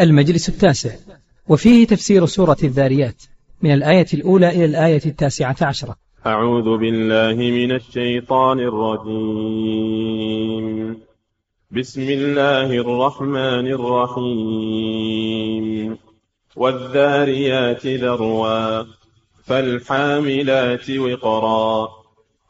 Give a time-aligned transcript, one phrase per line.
[0.00, 0.90] المجلس التاسع
[1.48, 3.22] وفيه تفسير سورة الذاريات
[3.62, 5.96] من الآية الأولى إلى الآية التاسعة عشرة.
[6.26, 9.80] أعوذ بالله من الشيطان الرجيم.
[11.70, 15.30] بسم الله الرحمن الرحيم.
[16.56, 18.84] والذاريات ذروا
[19.44, 21.88] فالحاملات وقرا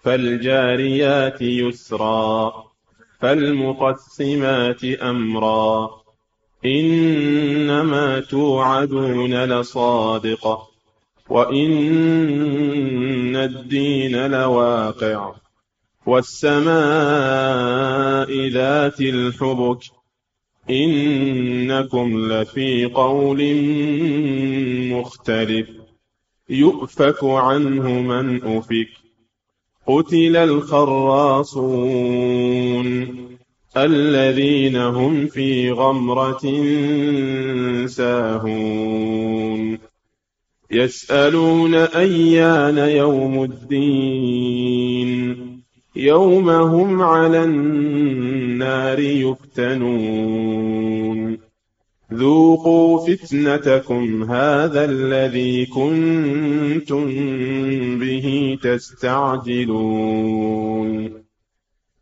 [0.03, 2.65] فالجاريات يسرا
[3.21, 6.00] فالمقسمات أمرا.
[6.65, 10.71] إنما توعدون لصادق
[11.29, 11.77] وإن
[13.37, 15.33] الدين لواقع
[16.07, 16.71] والسماء
[18.49, 19.83] ذات الحبك
[20.71, 23.55] إنكم لفي قول
[24.93, 25.69] مختلف
[26.49, 28.89] يؤفك عنه من أفك
[29.87, 31.71] قتل الخراصون
[33.77, 36.41] الذين هم في غمرة
[37.87, 39.79] ساهون.
[40.71, 45.37] يسألون أيان يوم الدين.
[45.97, 50.51] يوم هم على النار يفتنون.
[52.15, 57.07] ذوقوا فتنتكم هذا الذي كنتم
[57.99, 61.20] به تستعجلون.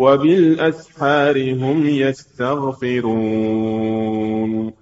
[0.00, 4.72] وبالأسحار هم يستغفرون.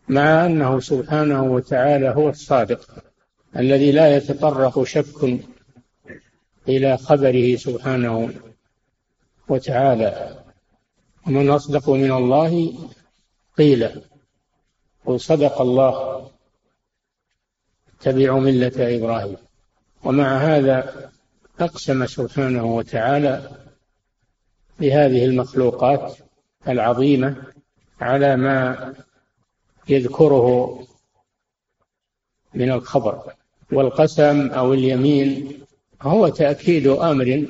[0.09, 2.81] مع أنه سبحانه وتعالى هو الصادق
[3.56, 5.38] الذي لا يتطرق شك
[6.69, 8.31] إلى خبره سبحانه
[9.48, 10.44] وتعالى.
[11.26, 12.75] ومن أصدق من الله
[13.58, 14.03] قيل.
[15.04, 16.30] وصدق الله.
[18.00, 19.36] اتبعوا ملة إبراهيم.
[20.04, 21.10] ومع هذا
[21.60, 23.50] أقسم سبحانه وتعالى
[24.81, 26.16] بهذه المخلوقات
[26.69, 27.36] العظيمة
[28.00, 28.94] على ما
[29.88, 30.78] يذكره
[32.54, 33.32] من الخبر.
[33.72, 35.62] والقسم أو اليمين
[36.02, 37.47] هو تأكيد أمر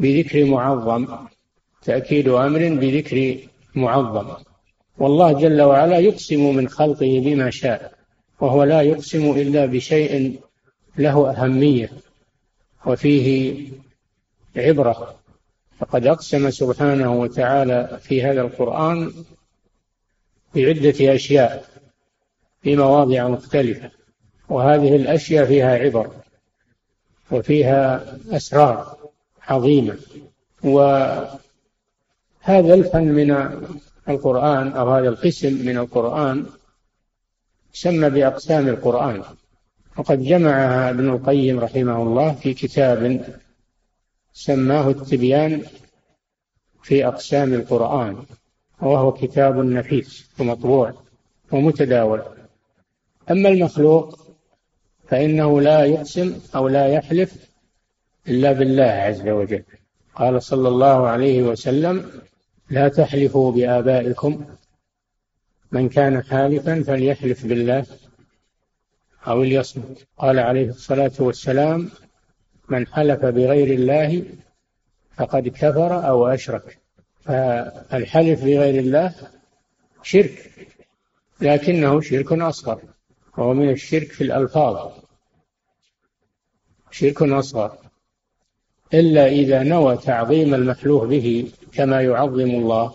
[0.00, 1.06] بذكر معظم
[1.82, 3.38] تأكيد أمر بذكر
[3.74, 4.28] معظم.
[4.98, 7.92] والله جل وعلا يقسم من خلقه بما شاء
[8.40, 10.40] وهو لا يقسم إلا بشيء
[10.98, 11.90] له أهمية
[12.86, 13.56] وفيه
[14.56, 15.16] عبرة.
[15.78, 19.12] فقد أقسم سبحانه وتعالى في هذا القرآن
[20.54, 21.64] بعدة أشياء
[22.62, 23.90] في مواضع مختلفة
[24.48, 26.10] وهذه الأشياء فيها عبر
[27.30, 28.95] وفيها أسرار.
[29.48, 29.98] عظيمة.
[30.64, 31.38] وهذا
[32.48, 33.30] الفن من
[34.08, 36.46] القرآن أو هذا القسم من القرآن
[37.72, 39.22] سمى بأقسام القرآن.
[39.98, 43.24] وقد جمعها ابن القيم رحمه الله في كتاب
[44.32, 45.62] سماه التبيان
[46.82, 48.16] في أقسام القرآن
[48.82, 50.92] وهو كتاب نفيس ومطبوع
[51.52, 52.22] ومتداول.
[53.30, 54.18] أما المخلوق
[55.08, 57.55] فإنه لا يقسم أو لا يحلف
[58.28, 59.62] إلا بالله عز وجل.
[60.14, 62.22] قال صلى الله عليه وسلم
[62.70, 64.44] لا تحلفوا بآبائكم.
[65.72, 67.86] من كان حالفا فليحلف بالله
[69.26, 70.06] أو ليصمت.
[70.18, 71.90] قال عليه الصلاة والسلام
[72.68, 74.24] من حلف بغير الله
[75.16, 76.78] فقد كفر أو أشرك.
[77.24, 79.14] فالحلف بغير الله
[80.02, 80.52] شرك
[81.40, 82.82] لكنه شرك أصغر
[83.38, 84.92] وهو من الشرك في الألفاظ.
[86.90, 87.85] شرك أصغر.
[88.94, 92.94] إلا إذا نوى تعظيم المحلوف به كما يعظم الله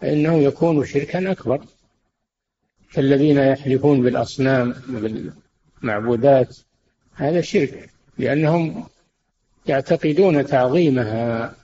[0.00, 1.64] فإنه يكون شركا أكبر.
[2.92, 4.74] كالذين يحلفون بالأصنام
[5.82, 6.56] بالمعبودات
[7.14, 8.84] هذا شرك لأنهم
[9.66, 11.54] يعتقدون تعظيمها.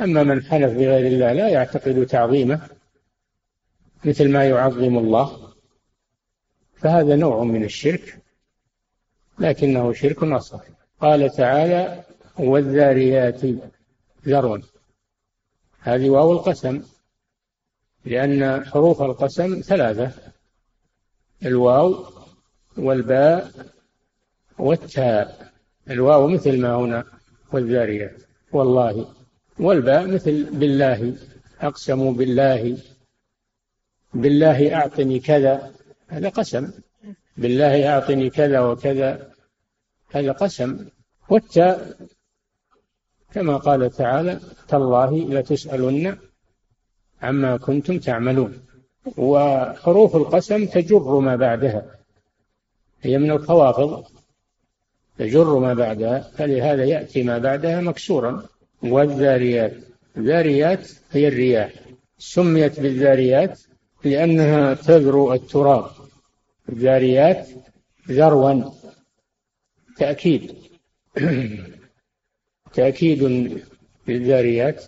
[0.00, 2.68] أما من حلف بغير الله لا يعتقد تعظيمه
[4.04, 5.52] مثل ما يعظم الله
[6.76, 8.18] فهذا نوع من الشرك
[9.38, 10.81] لكنه شرك أصغر.
[11.02, 12.04] قال تعالى
[12.38, 13.40] والذاريات
[14.26, 14.58] ذروا.
[15.80, 16.82] هذه واو القسم
[18.04, 20.12] لأن حروف القسم ثلاثة
[21.44, 22.06] الواو
[22.76, 23.50] والباء
[24.58, 25.52] والتاء.
[25.90, 27.04] الواو مثل ما هنا
[27.52, 28.22] والذاريات.
[28.52, 29.14] والله.
[29.58, 31.16] والباء مثل بالله
[31.60, 32.78] أقسموا بالله.
[34.14, 35.72] بالله أعطني كذا.
[36.08, 36.72] هذا قسم.
[37.36, 39.32] بالله أعطني كذا وكذا.
[40.10, 40.88] هذا قسم.
[41.32, 41.96] والتاء
[43.34, 46.16] كما قال تعالى تالله لتسألن
[47.22, 48.52] عما كنتم تعملون.
[49.16, 51.82] وحروف القسم تجر ما بعدها.
[53.02, 54.04] هي من الخوافض
[55.18, 56.30] تجر ما بعدها.
[56.36, 58.46] فلهذا يأتي ما بعدها مكسورا.
[58.82, 59.74] والذاريات.
[60.16, 61.72] الذاريات هي الرياح.
[62.18, 63.60] سميت بالذاريات
[64.04, 65.90] لأنها تذرو التراب.
[66.68, 67.48] الذاريات
[68.08, 68.70] ذروا.
[69.96, 70.71] تأكيد.
[72.74, 73.22] تأكيد
[74.08, 74.84] للذاريات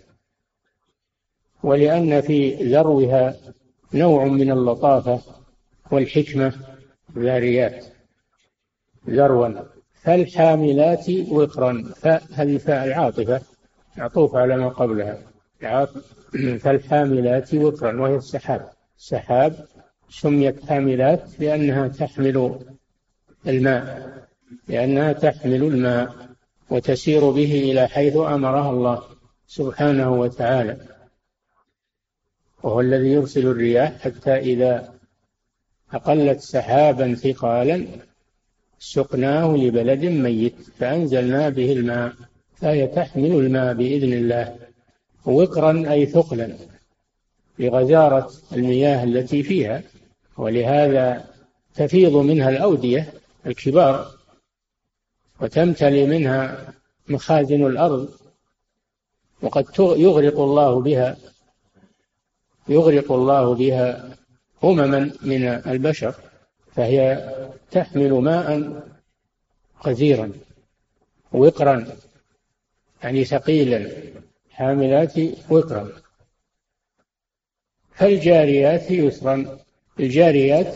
[1.63, 3.35] ولأن في ذروها
[3.93, 5.21] نوع من اللطافة
[5.91, 6.53] والحكمة
[7.17, 7.85] ذاريات
[9.09, 9.49] ذروا
[9.93, 11.91] فالحاملات وقرا
[12.33, 13.41] هذه فاء العاطفة
[13.97, 15.17] معطوف على ما قبلها.
[16.59, 18.69] فالحاملات وقرا وهي السحاب.
[18.97, 19.65] السحاب
[20.09, 22.59] سميت حاملات لأنها تحمل
[23.47, 24.25] الماء.
[24.67, 26.15] لأنها تحمل الماء
[26.69, 29.03] وتسير به إلى حيث أمرها الله
[29.47, 30.77] سبحانه وتعالى.
[32.63, 34.93] وهو الذي يرسل الرياح حتى إذا
[35.93, 37.87] أقلت سحابا ثقالا
[38.79, 42.13] سقناه لبلد ميت فأنزلنا به الماء
[42.55, 44.55] فهي تحمل الماء بإذن الله
[45.25, 46.55] وقرا أي ثقلا
[47.59, 49.83] لغزارة المياه التي فيها.
[50.37, 51.25] ولهذا
[51.75, 53.13] تفيض منها الأودية
[53.45, 54.14] الكبار
[55.41, 56.73] وتمتلي منها
[57.07, 58.09] مخازن الأرض
[59.41, 61.17] وقد يغرق الله بها
[62.67, 64.17] يغرق الله بها
[64.63, 66.15] أمما من البشر
[66.75, 67.29] فهي
[67.71, 68.83] تحمل ماء
[69.85, 70.31] غزيرا
[71.31, 71.87] وقرا
[73.03, 73.91] يعني ثقيلا
[74.51, 75.13] حاملات
[75.49, 75.91] وقرا.
[77.93, 79.59] فالجاريات يسرا
[79.99, 80.75] الجاريات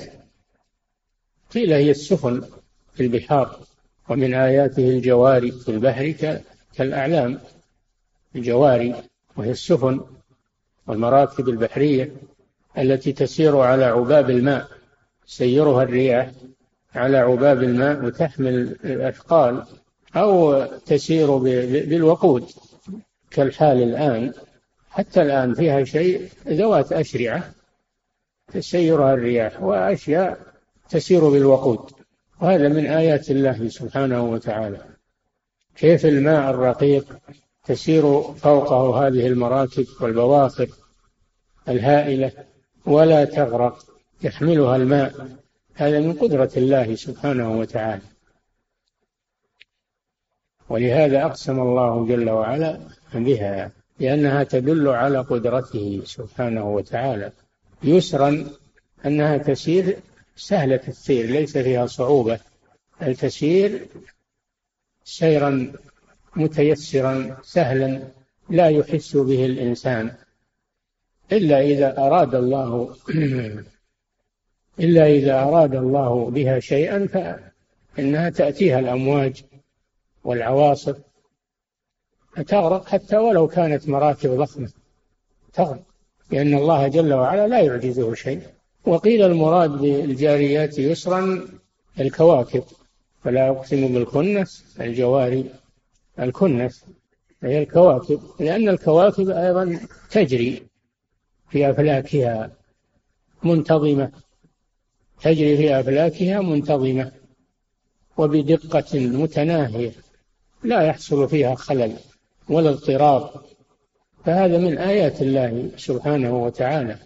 [1.52, 2.50] قيل هي السفن
[2.94, 3.60] في البحار.
[4.10, 6.14] ومن آياته الجواري في البحر
[6.76, 7.40] كالأعلام.
[8.36, 8.96] الجواري
[9.38, 10.02] وهي السفن
[10.88, 12.12] والمراكب البحرية
[12.78, 14.68] التي تسير على عباب الماء
[15.26, 16.32] سيرها الرياح
[16.96, 19.64] على عباب الماء وتحمل الأثقال
[20.16, 22.46] أو تسير بالوقود
[23.32, 24.34] كالحال الآن.
[24.90, 27.54] حتى الآن فيها شيء ذوات أشرعة
[28.54, 30.40] تسيرها الرياح وأشياء
[30.90, 31.99] تسير بالوقود.
[32.42, 34.86] وهذا من آيات الله سبحانه وتعالى.
[35.76, 37.18] كيف الماء الرقيق
[37.66, 40.68] تسير فوقه هذه المراكب والبواخر
[41.70, 42.32] الهائلة
[42.86, 43.86] ولا تغرق
[44.24, 45.28] يحملها الماء؟
[45.76, 48.02] هذا من قدرة الله سبحانه وتعالى.
[50.70, 52.80] ولهذا أقسم الله جل وعلا
[53.14, 57.32] بها لأنها تدل على قدرته سبحانه وتعالى.
[57.84, 58.46] يسرا
[59.06, 59.98] أنها تسير
[60.40, 62.40] سهلة السير ليس فيها صعوبة.
[63.02, 63.88] بل تسير
[65.04, 65.74] سيرا
[66.36, 68.02] متيسرا سهلا
[68.50, 70.16] لا يحس به الإنسان.
[71.32, 72.96] إلا إذا أراد الله
[74.80, 79.44] إلا إذا أراد الله بها شيئا فإنها تأتيها الأمواج
[80.24, 80.98] والعواصف.
[82.36, 84.72] فتغرق حتى ولو كانت مراكب ضخمة.
[85.54, 85.84] تغرق.
[86.32, 88.59] لأن الله جل وعلا لا يعجزه شيء.
[88.86, 91.48] وقيل المراد بالجاريات يسرا
[92.00, 92.64] الكواكب
[93.24, 95.46] فلا أقسم بالكنس الجواري
[96.20, 96.86] الكنس
[97.44, 99.80] هي الكواكب لأن الكواكب أيضا
[100.12, 100.64] تجري
[101.50, 102.52] في أفلاكها
[103.44, 104.12] منتظمة
[105.22, 107.12] تجري في أفلاكها منتظمة
[108.18, 109.92] وبدقة متناهية
[110.64, 111.94] لا يحصل فيها خلل
[112.50, 113.30] ولا اضطراب
[114.26, 116.98] فهذا من آيات الله سبحانه وتعالى.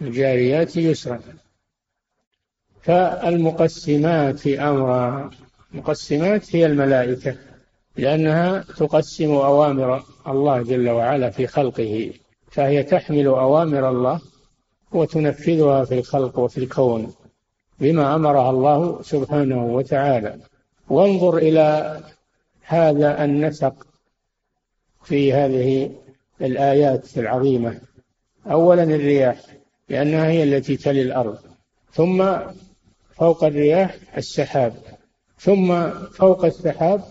[0.00, 1.20] الجاريات يسرا.
[2.82, 5.30] فالمقسمات أمرا.
[5.74, 7.36] المقسمات هي الملائكة
[7.96, 12.12] لأنها تقسم أوامر الله جل وعلا في خلقه
[12.50, 14.20] فهي تحمل أوامر الله
[14.92, 17.14] وتنفذها في الخلق وفي الكون
[17.80, 20.38] بما أمرها الله سبحانه وتعالى.
[20.88, 22.00] وانظر إلى
[22.62, 23.86] هذا النسق
[25.04, 25.90] في هذه
[26.40, 27.80] الآيات العظيمة.
[28.46, 29.40] أولا الرياح.
[29.92, 31.38] لأنها هي التي تلي الأرض.
[31.92, 32.36] ثم
[33.14, 34.74] فوق الرياح السحاب.
[35.38, 37.02] ثم فوق السحاب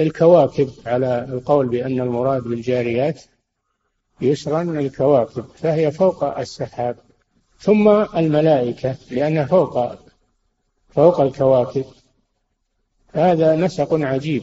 [0.00, 3.22] الكواكب على القول بأن المراد بالجاريات
[4.20, 6.96] يسرا الكواكب فهي فوق السحاب.
[7.58, 9.94] ثم الملائكة لأنها فوق
[10.88, 11.84] فوق الكواكب.
[13.12, 14.42] هذا نسق عجيب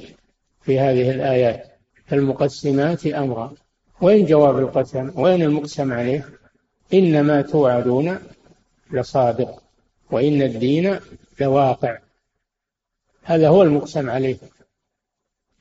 [0.62, 1.76] في هذه الآيات.
[2.14, 3.54] المقسمات أمرا
[4.02, 6.26] وين جواب القسم؟ وين المقسم عليه؟
[6.94, 8.20] إنما توعدون
[8.92, 9.64] لصادق
[10.12, 11.00] وإن الدين
[11.42, 11.98] لواقع.
[13.24, 14.38] هذا هو المقسم عليه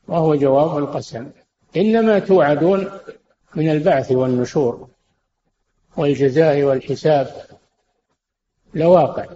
[0.08, 1.30] وهو جواب القسم.
[1.76, 2.90] إنما توعدون
[3.54, 4.88] من البعث والنشور
[5.96, 7.34] والجزاء والحساب
[8.74, 9.26] لواقع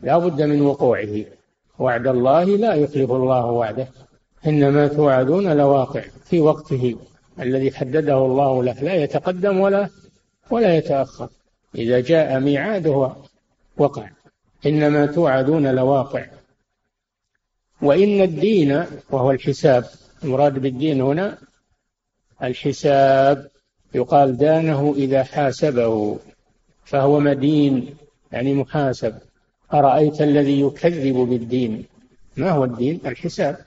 [0.00, 1.24] لا بد من وقوعه.
[1.78, 3.88] وعد الله لا يخلف الله وعده.
[4.46, 6.96] إنما توعدون لواقع في وقته
[7.40, 9.88] الذي حدده الله له لا يتقدم ولا
[10.50, 11.28] ولا يتأخر.
[11.74, 13.16] إذا جاء ميعاده
[13.76, 14.10] وقع.
[14.66, 16.26] إنما توعدون لواقع.
[17.82, 19.84] وإن الدين وهو الحساب
[20.24, 21.38] المراد بالدين هنا
[22.42, 23.50] الحساب.
[23.94, 26.18] يقال دانه إذا حاسبه
[26.84, 27.96] فهو مدين
[28.32, 29.18] يعني محاسب.
[29.74, 31.86] أرأيت الذي يكذب بالدين؟
[32.36, 33.64] ما هو الدين؟ الحساب.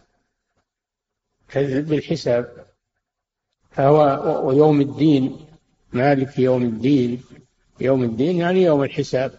[1.49, 2.65] كذب بالحساب.
[3.71, 3.97] فهو
[4.47, 5.44] ويوم الدين
[5.95, 7.23] مالك يوم الدين.
[7.81, 9.31] يوم الدين يعني يوم الحساب.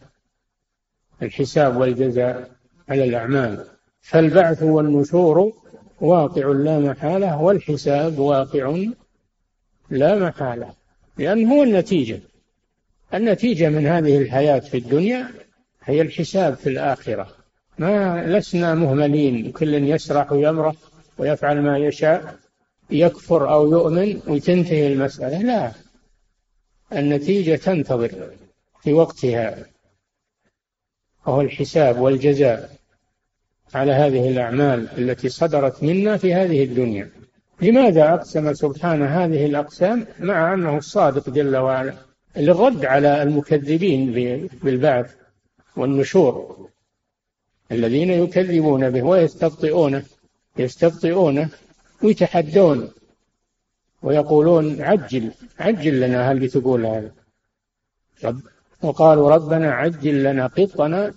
[1.23, 2.51] الحساب والجزاء
[2.89, 3.65] على الأعمال.
[4.01, 5.53] فالبعث والنشور
[6.01, 8.77] واقع لا محالة والحساب واقع
[9.91, 10.73] لا محالة.
[11.19, 12.21] لأنه هو النتيجة.
[13.15, 15.29] النتيجة من هذه الحياة في الدنيا
[15.85, 17.29] هي الحساب في الآخرة.
[17.79, 19.53] ما لسنا مهملين.
[19.53, 20.75] كل يسرح ويمرح
[21.19, 22.37] ويفعل ما يشاء
[22.91, 25.43] يكفر أو يؤمن وتنتهي المسألة.
[25.43, 25.86] لا.
[26.93, 28.31] النتيجة تنتظر
[28.83, 29.67] في وقتها
[31.27, 32.71] وهو الحساب والجزاء
[33.75, 37.11] على هذه الأعمال التي صدرت منا في هذه الدنيا.
[37.63, 41.95] لماذا أقسم سبحانه هذه الأقسام؟ مع أنه الصادق جل وعلا
[42.37, 44.13] للرد على المكذبين
[44.63, 45.15] بالبعث
[45.77, 46.57] والنشور
[47.73, 50.03] الذين يكذبون به ويستبطئونه
[50.59, 51.49] يستبطئونه
[52.03, 52.91] ويتحدون
[54.07, 57.11] ويقولون عجل عجل لنا هل بتقول هذا؟
[58.25, 58.41] رب
[58.83, 61.13] وقالوا ربنا عجل لنا قطنا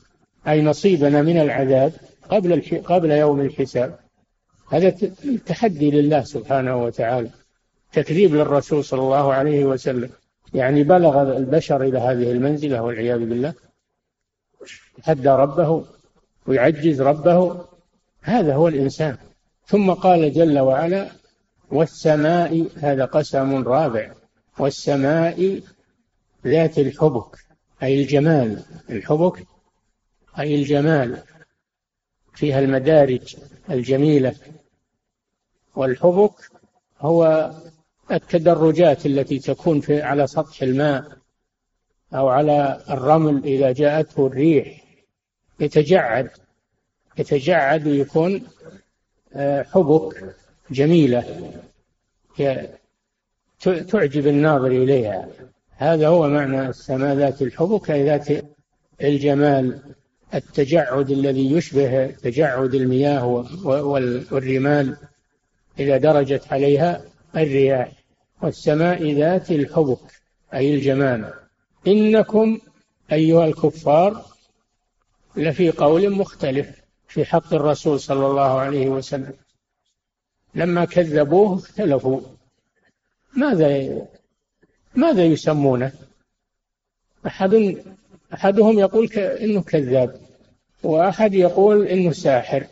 [0.48, 1.94] أي نصيبنا من العذاب
[2.30, 4.00] قبل قبل يوم الحساب.
[4.70, 4.90] هذا
[5.46, 7.30] تحدي لله سبحانه وتعالى
[7.94, 10.10] تكذيب للرسول صلى الله عليه وسلم.
[10.54, 13.54] يعني بلغ البشر إلى هذه المنزلة والعياذ بالله.
[14.98, 15.86] يتحدى ربه
[16.48, 17.66] ويعجز ربه.
[18.22, 19.18] هذا هو الإنسان.
[19.66, 21.19] ثم قال جل وعلا
[21.72, 24.14] والسماء هذا قسم رابع.
[24.60, 25.62] والسماء
[26.48, 27.38] ذات الحبك
[27.84, 28.64] أي الجمال.
[28.90, 29.48] الحبك
[30.40, 31.24] أي الجمال.
[32.34, 33.36] فيها المدارج
[33.70, 34.36] الجميلة.
[35.76, 36.52] والحبك
[37.00, 37.52] هو
[38.12, 41.06] التدرجات التي تكون في على سطح الماء
[42.14, 44.84] أو على الرمل إذا جاءته الريح.
[45.60, 46.30] يتجعد
[47.18, 48.48] يتجعد ويكون
[49.34, 50.36] آه، حبك.
[50.72, 51.52] جميلة.
[53.64, 55.28] تعجب الناظر إليها.
[55.76, 58.28] هذا هو معنى السماء ذات الحبك أي ذات
[59.02, 59.82] الجمال
[60.34, 63.26] التجعد الذي يشبه تجعد المياه
[64.32, 64.98] والرمال
[65.80, 67.02] إذا درجت عليها
[67.36, 67.92] الرياح.
[68.42, 70.00] والسماء ذات الحبك
[70.54, 71.34] أي الجمال.
[71.88, 72.60] إنكم
[73.12, 74.26] أيها الكفار
[75.36, 79.34] لفي قول مختلف في حق الرسول صلى الله عليه وسلم.
[80.56, 82.22] لما كذبوه اختلفوا.
[83.38, 83.98] ماذا
[84.96, 85.92] ماذا يسمونه؟
[87.28, 87.78] أحد
[88.34, 90.20] أحدهم يقول إنه كذاب
[90.84, 92.68] وأحد يقول إنه ساحر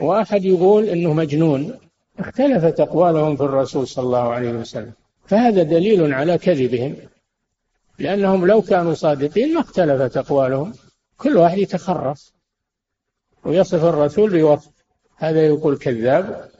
[0.00, 1.78] وأحد يقول إنه مجنون.
[2.18, 4.92] اختلفت أقوالهم في الرسول صلى الله عليه وسلم.
[5.26, 6.96] فهذا دليل على كذبهم.
[7.98, 10.72] لأنهم لو كانوا صادقين ما اختلفت أقوالهم.
[11.18, 12.34] كل واحد يتخرص
[13.44, 14.70] ويصف الرسول بوصف.
[15.16, 16.50] هذا يقول كذاب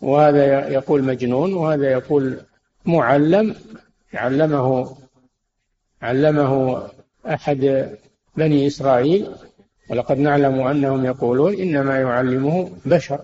[0.00, 2.38] وهذا يقول مجنون وهذا يقول
[2.84, 3.54] معلم
[4.14, 4.96] علمه
[6.02, 6.82] علمه
[7.26, 7.90] أحد
[8.36, 9.30] بني إسرائيل
[9.90, 13.20] ولقد نعلم أنهم يقولون إنما يعلمه بشر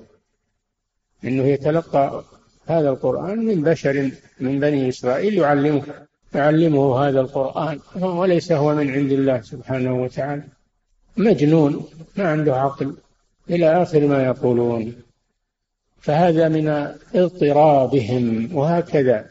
[1.25, 2.25] إنه يتلقى
[2.67, 4.11] هذا القرآن من بشر
[4.41, 5.83] من بني إسرائيل يعلمه
[6.35, 10.43] يعلمه هذا القرآن وليس هو من عند الله سبحانه وتعالى.
[11.17, 11.85] مجنون
[12.17, 12.95] ما عنده عقل
[13.51, 14.95] إلى آخر ما يقولون.
[16.01, 16.69] فهذا من
[17.15, 18.57] اضطرابهم.
[18.57, 19.31] وهكذا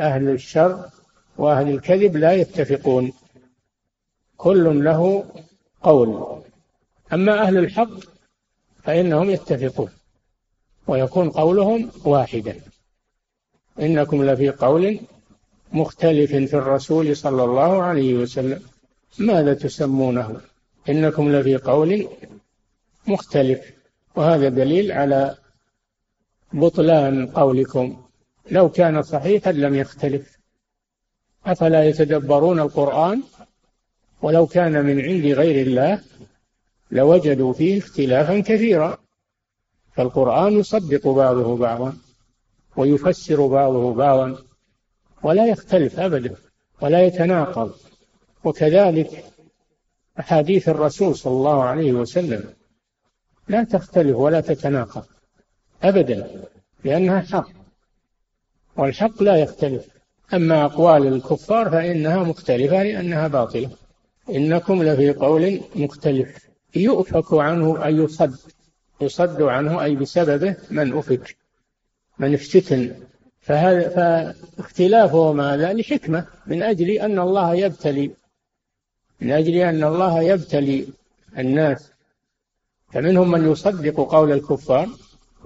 [0.00, 0.90] أهل الشر
[1.38, 3.12] وأهل الكذب لا يتفقون.
[4.36, 5.24] كل له
[5.82, 6.42] قول.
[7.12, 7.90] أما أهل الحق
[8.82, 9.88] فإنهم يتفقون.
[10.86, 12.60] ويكون قولهم واحدا.
[13.80, 15.00] إنكم لفي قول
[15.72, 18.62] مختلف في الرسول صلى الله عليه وسلم.
[19.18, 20.40] ماذا تسمونه؟
[20.88, 22.08] إنكم لفي قول
[23.06, 23.60] مختلف.
[24.14, 25.36] وهذا دليل على
[26.56, 28.02] بطلان قولكم.
[28.50, 30.38] لو كان صحيحا لم يختلف.
[31.46, 33.22] أفلا يتدبرون القرآن؟
[34.22, 36.00] ولو كان من عند غير الله
[36.90, 38.98] لوجدوا فيه اختلافا كثيرا.
[39.94, 41.96] فالقرآن يصدق بعضه بعضا
[42.76, 44.38] ويفسر بعضه بعضا
[45.22, 46.36] ولا يختلف أبدا
[46.82, 47.74] ولا يتناقض.
[48.44, 49.24] وكذلك
[50.20, 52.44] أحاديث الرسول صلى الله عليه وسلم
[53.48, 55.06] لا تختلف ولا تتناقض.
[55.82, 56.44] أبدا
[56.84, 57.48] لأنها حق
[58.76, 59.88] والحق لا يختلف.
[60.34, 63.70] أما أقوال الكفار فإنها مختلفة لأنها باطلة.
[64.30, 66.48] إنكم لفي قول مختلف.
[66.74, 68.38] يؤفك عنه أي يصد.
[69.00, 71.36] يصد عنه أي بسببه من أفك
[72.18, 72.94] من افتتن
[73.40, 78.10] فهذا فاختلافه ماذا لحكمة من أجل أن الله يبتلي.
[79.20, 80.86] من أجل أن الله يبتلي
[81.38, 81.92] الناس.
[82.92, 84.88] فمنهم من يصدق قول الكفار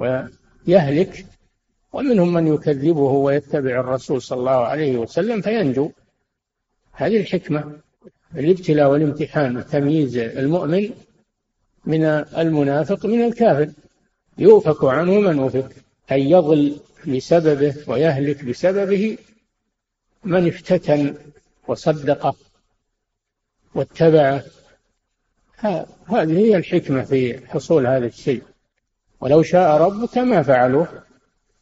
[0.00, 1.26] ويهلك
[1.92, 5.90] ومنهم من يكذبه ويتبع الرسول صلى الله عليه وسلم فينجو.
[6.92, 7.80] هذه الحكمة
[8.37, 10.90] الابتلاء والامتحان تمييز المؤمن
[11.85, 13.71] من المنافق من الكافر.
[14.38, 15.76] يؤفك عنه من أفك
[16.12, 19.19] أن يضل بسببه ويهلك بسببه
[20.25, 21.14] من افتتن
[21.69, 22.35] وصدقه
[23.75, 24.45] واتبعه.
[26.07, 28.42] هذه هي الحكمة في حصول هذا الشيء.
[29.20, 30.88] ولو شاء ربك ما فعلوه.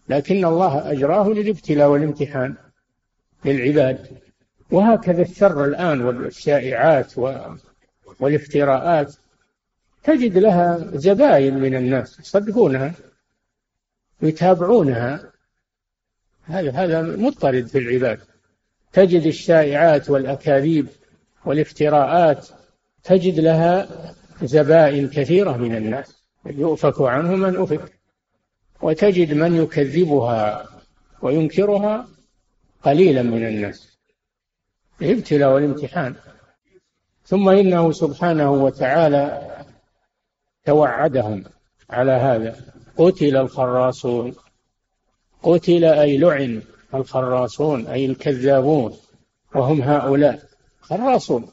[0.08, 2.54] لكن الله أجراه للابتلاء والامتحان
[3.44, 4.06] للعباد.
[4.70, 7.12] وهكذا الشر الآن والشائعات
[8.20, 9.14] والافتراءات
[10.04, 12.94] تجد لها زباين من الناس يصدقونها
[14.22, 15.33] ويتابعونها
[16.44, 18.20] هذا هذا مضطرد في العباد.
[18.92, 20.88] تجد الشائعات والأكاذيب
[21.44, 22.48] والافتراءات
[23.04, 23.88] تجد لها
[24.42, 26.17] زبائن كثيرة من الناس.
[26.46, 27.98] يؤفك عنه من أفك.
[28.83, 30.68] وتجد من يكذبها
[31.22, 32.09] وينكرها
[32.83, 33.98] قليلا من الناس.
[35.03, 36.14] الابتلاء والامتحان.
[37.24, 39.57] ثم إنه سبحانه وتعالى
[40.64, 41.44] توعدهم
[41.90, 42.57] على هذا.
[42.96, 44.35] قتل الخراصون.
[45.42, 46.62] قتل أي لعن
[46.94, 48.96] الخراصون أي الكذابون.
[49.55, 50.42] وهم هؤلاء
[50.81, 51.51] خراصون.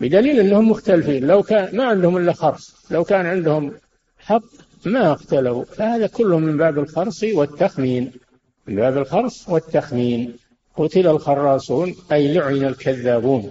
[0.00, 1.26] بدليل أنهم مختلفين.
[1.26, 2.92] لو كان ما عندهم إلا خرص.
[2.92, 3.72] لو كان عندهم
[4.30, 4.42] حق
[4.86, 8.12] ما اختلوا فهذا كله من باب الخرص والتخمين.
[8.66, 10.36] من باب الخرص والتخمين.
[10.76, 13.50] قتل الخراصون أي لعن الكذابون.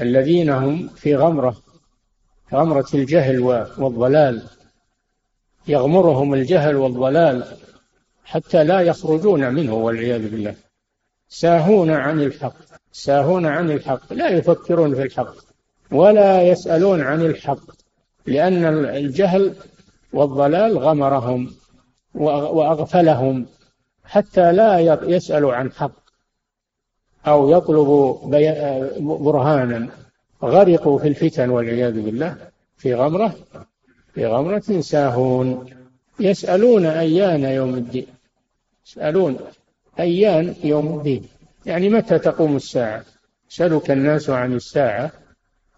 [0.00, 1.56] الذين هم في غمرة
[2.52, 3.40] غمرة الجهل
[3.78, 4.42] والضلال.
[5.68, 7.44] يغمرهم الجهل والضلال
[8.24, 10.54] حتى لا يخرجون منه والعياذ بالله.
[11.28, 12.56] ساهون عن الحق
[12.92, 14.12] ساهون عن الحق.
[14.12, 15.34] لا يفكرون في الحق
[15.92, 17.85] ولا يسألون عن الحق.
[18.26, 19.54] لأن الجهل
[20.12, 21.50] والضلال غمرهم
[22.14, 23.46] وأغفلهم
[24.04, 25.92] حتى لا يسألوا عن حق
[27.26, 28.28] أو يطلبوا
[28.98, 29.88] برهانا.
[30.42, 32.36] غرقوا في الفتن والعياذ بالله.
[32.76, 33.34] في غمرة
[34.14, 35.66] في غمرة ساهون
[36.20, 38.06] يسألون أيان يوم الدين.
[38.86, 39.38] يسألون
[40.00, 41.24] أيان يوم الدين.
[41.66, 43.04] يعني متى تقوم الساعة؟
[43.48, 45.10] سألك الناس عن الساعة.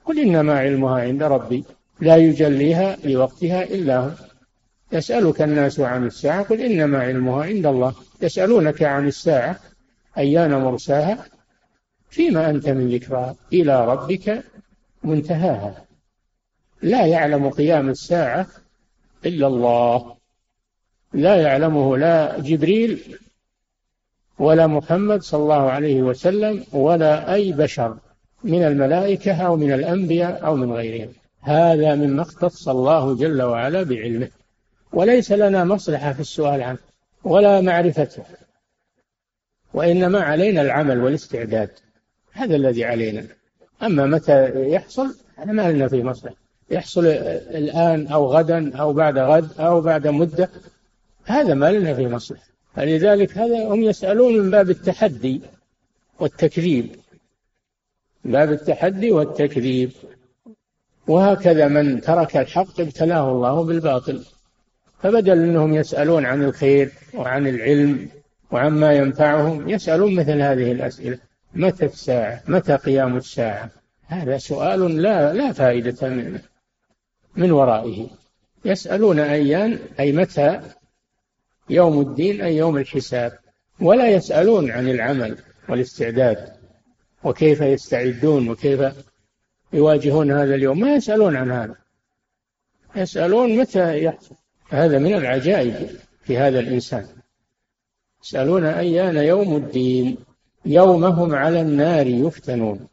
[0.05, 1.65] قل إنما علمها عند ربي.
[2.01, 4.11] لا يجليها لوقتها إلا هو.
[4.93, 7.95] يسألك الناس عن الساعة قل إنما علمها عند الله.
[8.23, 9.61] يسألونك عن الساعة
[10.19, 11.27] أيان مرساها؟
[12.11, 14.45] فيما أنت من ذكرها إلى ربك
[15.05, 15.85] منتهاها.
[16.83, 18.47] لا يعلم قيام الساعة
[19.27, 20.17] إلا الله.
[21.13, 23.19] لا يعلمه لا جبريل
[24.39, 27.99] ولا محمد صلى الله عليه وسلم ولا أي بشر
[28.45, 31.13] من الملائكة أو من الأنبياء أو من غيرهم.
[31.41, 34.29] هذا مما اختص الله جل وعلا بعلمه.
[34.93, 36.79] وليس لنا مصلحة في السؤال عنه
[37.25, 38.23] ولا معرفته.
[39.75, 41.71] وإنما علينا العمل والاستعداد.
[42.33, 43.27] هذا الذي علينا.
[43.83, 46.35] أما متى يحصل هذا ما لنا فيه مصلحة.
[46.71, 50.51] يحصل الآن أو غدا أو بعد غد أو بعد مدة
[51.25, 52.49] هذا ما لنا فيه مصلحة.
[52.75, 55.41] فلذلك هذا هم يسألون من باب التحدي
[56.21, 56.97] والتكذيب.
[58.25, 59.93] باب التحدي والتكذيب.
[61.09, 64.25] وهكذا من ترك الحق ابتلاه الله بالباطل.
[65.03, 68.09] فبدل أنهم يسألون عن الخير وعن العلم
[68.51, 71.19] وعما ينفعهم يسألون مثل هذه الأسئلة.
[71.55, 73.71] متى الساعة؟ متى قيام الساعة؟
[74.07, 76.41] هذا سؤال لا لا فائدة منه
[77.37, 78.07] من ورائه.
[78.65, 80.61] يسألون أيان أي متى؟
[81.71, 83.33] يوم الدين أي يوم الحساب.
[83.81, 85.37] ولا يسألون عن العمل
[85.69, 86.53] والاستعداد
[87.25, 88.81] وكيف يستعدون وكيف
[89.73, 91.77] يواجهون هذا اليوم ما يسألون عن هذا.
[92.97, 94.35] يسألون متى يحصل.
[94.69, 95.91] هذا من العجائب
[96.25, 97.07] في هذا الإنسان.
[98.25, 100.17] يسألون أيان يوم الدين
[100.65, 102.89] يوم هم على النار يفتنون.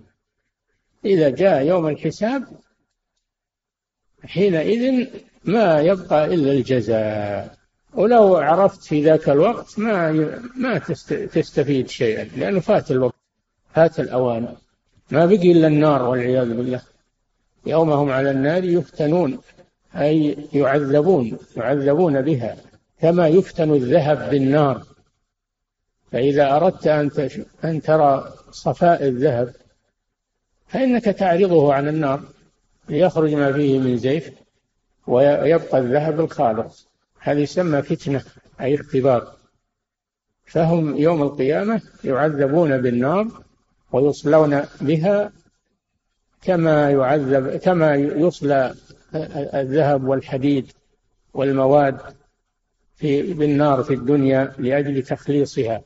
[1.06, 2.48] إذا جاء يوم الحساب
[4.24, 5.08] حينئذ
[5.44, 7.58] ما يبقى إلا الجزاء.
[7.94, 10.12] ولو عرفت في ذاك الوقت ما
[10.56, 10.78] ما
[11.34, 13.16] تستفيد شيئا لأنه فات الوقت
[13.74, 14.56] فات الأوان.
[15.12, 16.82] ما بقي إلا النار والعياذ بالله.
[17.66, 19.40] يوم هم على النار يفتنون
[19.96, 22.58] أي يعذبون يعذبون بها
[23.02, 24.84] كما يفتن الذهب بالنار.
[26.12, 27.30] فإذا أردت أن
[27.64, 29.54] أن ترى صفاء الذهب
[30.68, 32.22] فإنك تعرضه عن النار
[32.90, 34.32] ليخرج ما فيه من زيف
[35.08, 36.88] ويبقى الذهب الخالص.
[37.20, 38.24] هذه يسمى فتنة
[38.62, 39.36] أي اختبار.
[40.46, 43.45] فهم يوم القيامة يعذبون بالنار
[43.92, 45.32] ويصلون بها
[46.42, 48.76] كما يعذب كما يصلى
[49.54, 50.72] الذهب والحديد
[51.34, 51.98] والمواد
[52.96, 55.82] في بالنار في الدنيا لأجل تخليصها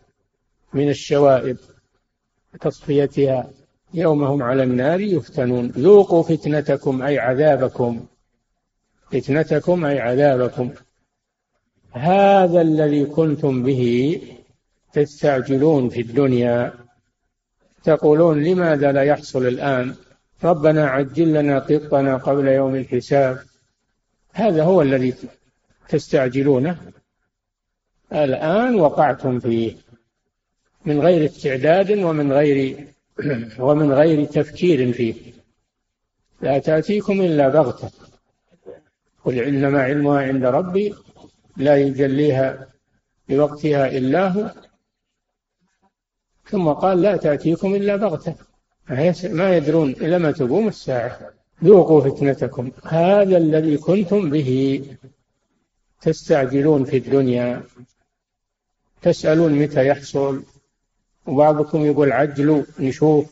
[0.74, 1.58] من الشوائب
[2.54, 3.50] وتصفيتها.
[3.94, 5.68] يوم هم على النار يفتنون.
[5.68, 8.06] ذوقوا فتنتكم أي عذابكم.
[9.12, 10.72] فتنتكم أي عذابكم.
[11.92, 14.22] هذا الذي كنتم به
[14.94, 16.74] تستعجلون في الدنيا.
[17.84, 19.96] تقولون لماذا لا يحصل الآن؟
[20.44, 23.40] ربنا عجل لنا قطنا قبل يوم الحساب.
[24.34, 25.14] هذا هو الذي
[25.90, 26.78] تستعجلونه.
[28.14, 29.76] الآن وقعتم فيه.
[30.86, 32.88] من غير استعداد ومن غير
[33.60, 35.16] ومن غير تفكير فيه.
[36.42, 37.92] لا تأتيكم إلا بغتة.
[39.26, 40.96] قل إنما علمها عند ربي
[41.58, 42.68] لا يجليها
[43.30, 44.52] بوقتها إلا هو.
[46.52, 48.36] ثم قال لا تأتيكم إلا بغتة.
[49.24, 51.20] ما يدرون إلى ما تقوم الساعة.
[51.64, 52.72] ذوقوا فتنتكم.
[52.84, 54.84] هذا الذي كنتم به.
[56.02, 57.64] تستعجلون في الدنيا.
[59.02, 60.44] تسألون متى يحصل.
[61.28, 63.26] وبعضكم يقول عجلوا نشوف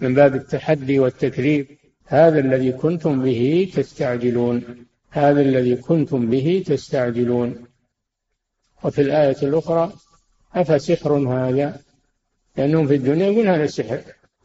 [0.00, 1.66] من باب التحدي والتكذيب.
[2.04, 4.86] هذا الذي كنتم به تستعجلون.
[5.10, 7.64] هذا الذي كنتم به تستعجلون.
[8.84, 9.92] وفي الآية الأخرى
[10.54, 11.85] أفسحر هذا؟
[12.56, 14.00] لأنهم في الدنيا يقول هذا سحر.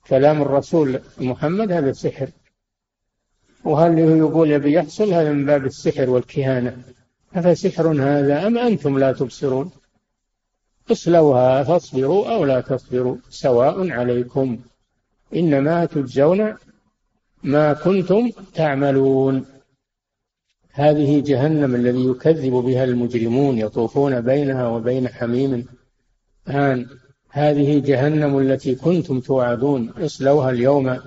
[0.07, 2.29] كلام الرسول محمد هذا سحر.
[3.63, 6.77] وهل يقول يبي يحصل؟ هذا من باب السحر والكهانة.
[7.35, 9.71] أفسحر هذا أم أنتم لا تبصرون؟
[10.91, 13.17] اصلوها فاصبروا أو لا تصبروا.
[13.29, 14.59] سواء عليكم.
[15.35, 16.55] إنما تجزون
[17.43, 19.45] ما كنتم تعملون.
[20.71, 25.65] هذه جهنم الذي يكذب بها المجرمون يطوفون بينها وبين حميم.
[26.47, 26.87] آن.
[27.33, 30.99] هذه جهنم التي كنتم توعدون اصلوها اليوم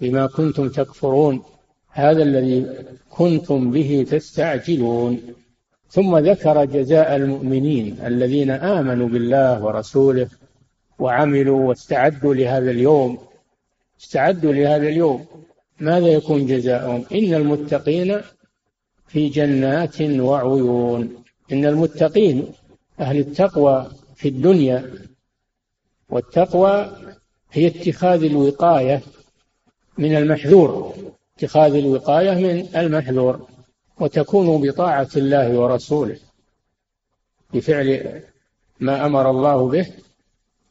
[0.00, 1.42] بما كنتم تكفرون.
[1.90, 2.66] هذا الذي
[3.10, 5.20] كنتم به تستعجلون.
[5.90, 10.28] ثم ذكر جزاء المؤمنين الذين آمنوا بالله ورسوله
[10.98, 13.18] وعملوا واستعدوا لهذا اليوم.
[14.00, 15.26] استعدوا لهذا اليوم.
[15.80, 18.20] ماذا يكون جزاؤهم؟ إن المتقين
[19.06, 21.08] في جنات وعيون.
[21.52, 22.46] إن المتقين
[23.00, 25.06] أهل التقوى في الدنيا.
[26.10, 26.90] والتقوى
[27.52, 29.02] هي اتخاذ الوقاية
[29.98, 30.94] من المحذور.
[31.38, 33.46] اتخاذ الوقاية من المحذور
[34.00, 36.16] وتكون بطاعة الله ورسوله
[37.54, 38.22] بفعل
[38.80, 39.86] ما أمر الله به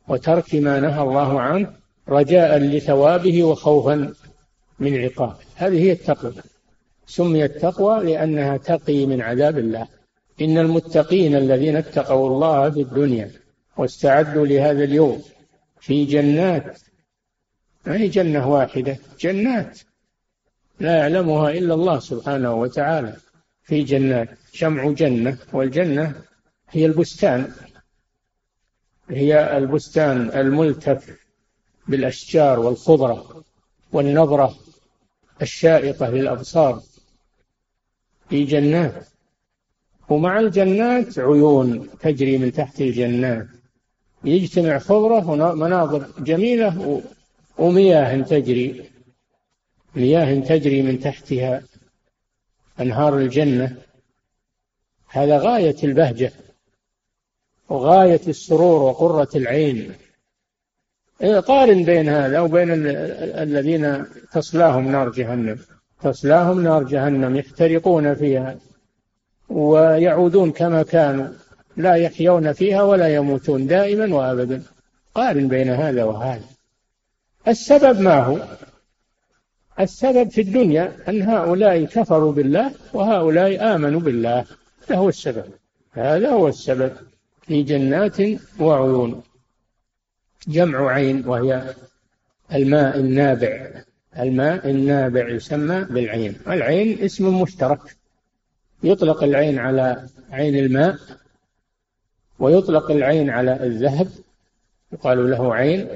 [0.08, 1.74] وترك ما نهى الله عنه
[2.10, 4.14] رجاء لثوابه وخوفا
[4.80, 6.34] من عقابه هذه هي التقوى.
[7.08, 9.88] سميت تقوى لأنها تقي من عذاب الله.
[10.42, 13.32] إن المتقين الذين اتقوا الله في الدنيا
[13.78, 15.24] واستعدوا لهذا اليوم
[15.80, 16.80] في جنات.
[17.88, 19.80] هي جنة واحدة؟ جنات.
[20.80, 23.16] لا يعلمها إلا الله سبحانه وتعالى
[23.64, 24.30] في جنات.
[24.54, 26.22] جمع جنة والجنة
[26.70, 27.54] هي البستان.
[29.10, 31.18] هي البستان الملتف
[31.88, 33.44] بالأشجار والخضرة
[33.92, 34.56] والنظرة
[35.42, 36.82] الشائقة للأبصار
[38.30, 39.08] في جنات.
[40.10, 43.48] ومع الجنات عيون تجري من تحت الجنات.
[44.26, 47.02] يجتمع خضرة ومناظر جميلة
[47.58, 48.90] ومياه تجري.
[49.96, 51.64] مياه تجري من تحتها
[52.80, 53.78] أنهار الجنة.
[55.08, 56.32] هذا غاية البهجة
[57.70, 59.94] وغاية السرور وقرة العين.
[61.48, 65.60] قارن بين هذا وبين الذين تصلاهم نار جهنم.
[66.02, 68.58] تصلاهم نار جهنم يحترقون فيها
[69.50, 71.28] ويعودون كما كانوا.
[71.78, 74.64] لا يحيون فيها ولا يموتون دائما وأبدا.
[75.16, 76.44] قارن بين هذا وهذا.
[77.48, 78.40] السبب ما هو؟
[79.80, 84.46] السبب في الدنيا أن هؤلاء كفروا بالله وهؤلاء آمنوا بالله.
[84.88, 85.46] هذا هو السبب.
[85.92, 86.92] هذا هو السبب
[87.42, 88.18] في جنات
[88.60, 89.24] وعيون.
[90.48, 91.74] جمع عين وهي
[92.54, 93.72] الماء النابع.
[94.20, 96.36] الماء النابع يسمى بالعين.
[96.48, 97.80] العين اسم مشترك.
[98.84, 100.98] يطلق العين على عين الماء
[102.40, 104.08] ويطلق العين على الذهب
[104.92, 105.88] يقال له عين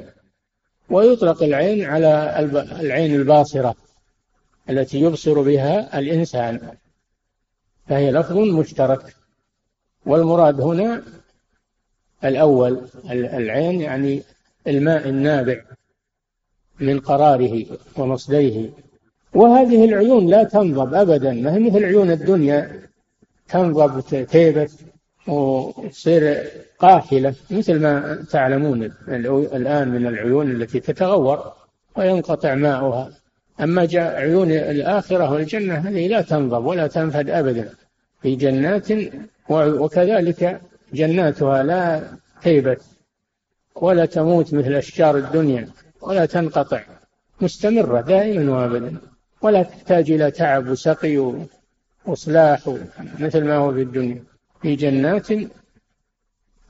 [0.90, 2.40] ويطلق العين على
[2.82, 3.76] العين الباصرة
[4.70, 6.72] التي يبصر بها الإنسان.
[7.88, 9.16] فهي لفظ مشترك.
[10.06, 11.04] والمراد هنا
[12.24, 14.24] الأول العين يعني
[14.68, 15.62] الماء النابع
[16.80, 17.66] من قراره
[17.98, 18.70] ومصديه
[19.34, 22.90] وهذه العيون لا تنضب أبدا ما هي مثل عيون الدنيا؟
[23.48, 24.78] تنضب تيبس
[25.28, 26.38] وتصير
[26.80, 28.92] قافلة مثل ما تعلمون
[29.54, 31.54] الآن من العيون التي تتغور
[31.96, 33.12] وينقطع ماؤها.
[33.62, 37.70] أما جاء عيون الآخرة والجنة هذه لا تنضب ولا تنفد أبدا.
[38.22, 38.88] في جنات
[39.50, 40.62] وكذلك
[40.94, 42.02] جناتها لا
[42.42, 42.82] تيبت
[43.76, 45.68] ولا تموت مثل أشجار الدنيا
[46.02, 46.82] ولا تنقطع.
[47.42, 48.98] مستمرة دائما وأبدا.
[49.42, 51.36] ولا تحتاج إلى تعب وسقي
[52.06, 52.80] وإصلاح
[53.20, 54.24] مثل ما هو في الدنيا.
[54.62, 55.28] في جنات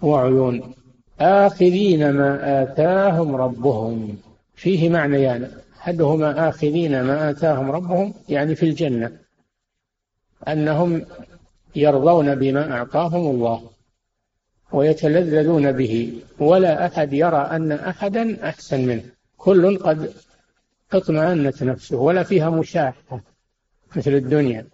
[0.02, 0.74] وعيون.
[1.20, 4.18] آخذين ما آتاهم ربهم.
[4.56, 5.42] فيه معنيان.
[5.42, 9.12] يعني أحدهما آخذين ما آتاهم ربهم يعني في الجنة.
[10.48, 11.06] أنهم
[11.76, 13.70] يرضون بما أعطاهم الله
[14.72, 16.22] ويتلذذون به.
[16.40, 19.04] ولا أحد يرى أن أحدا أحسن منه.
[19.38, 20.14] كل قد
[20.94, 23.22] اطمأنت نفسه ولا فيها مشاحة
[23.96, 24.66] مثل الدنيا.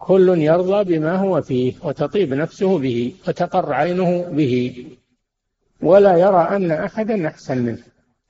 [0.00, 4.86] كل يرضى بما هو فيه وتطيب نفسه به وتقر عينه به.
[5.82, 7.82] ولا يرى أن أحدا أحسن منه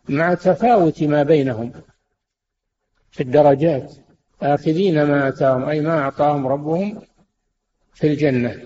[0.09, 1.73] مع تفاوت ما بينهم.
[3.11, 3.93] في الدرجات
[4.43, 6.99] آخذين ما آتاهم أي ما أعطاهم ربهم
[7.95, 8.57] في الجنة.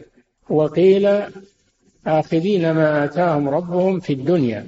[0.48, 1.22] وقيل
[2.06, 4.66] آخذين ما آتاهم ربهم في الدنيا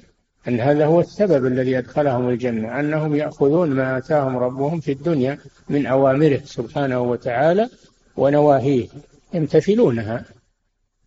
[0.49, 5.87] أن هذا هو السبب الذي أدخلهم الجنة أنهم يأخذون ما آتاهم ربهم في الدنيا من
[5.87, 7.69] أوامره سبحانه وتعالى
[8.17, 8.89] ونواهيه.
[9.35, 10.25] يمتثلونها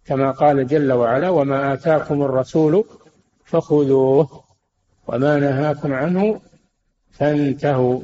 [0.06, 2.86] كما قال جل وعلا وما آتاكم الرسول
[3.46, 4.44] فخذوه
[5.08, 6.42] وما نهاكم عنه
[7.12, 8.02] فانتهوا.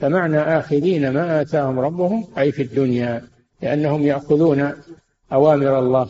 [0.00, 3.24] فمعنى آخذين ما آتاهم ربهم أي في الدنيا
[3.62, 4.72] لأنهم يأخذون
[5.32, 6.08] أوامر الله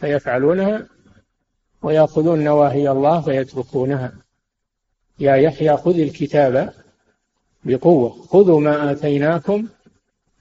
[0.00, 0.86] فيفعلونها
[1.82, 4.12] ويأخذون نواهي الله فيتركونها.
[5.18, 6.72] يا يحيى خذ الكتاب
[7.64, 8.10] بقوة.
[8.10, 9.68] خذوا ما آتيناكم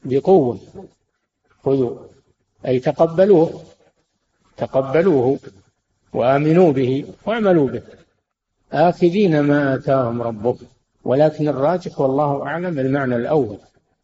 [0.05, 0.59] بقوة.
[1.63, 1.97] خذوا
[2.65, 3.61] أي تقبلوه
[4.57, 5.39] تقبلوه
[6.13, 7.81] وآمنوا به واعملوا به.
[8.73, 10.57] آخذين ما آتاهم ربهم
[11.03, 13.57] ولكن الراجح والله أعلم المعنى الأول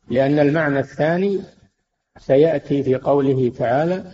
[0.09, 1.39] لأن المعنى الثاني
[2.17, 4.11] سيأتي في قوله تعالى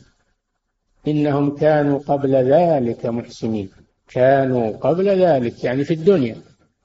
[1.08, 3.70] إنهم كانوا قبل ذلك محسنين.
[4.08, 6.36] كانوا قبل ذلك يعني في الدنيا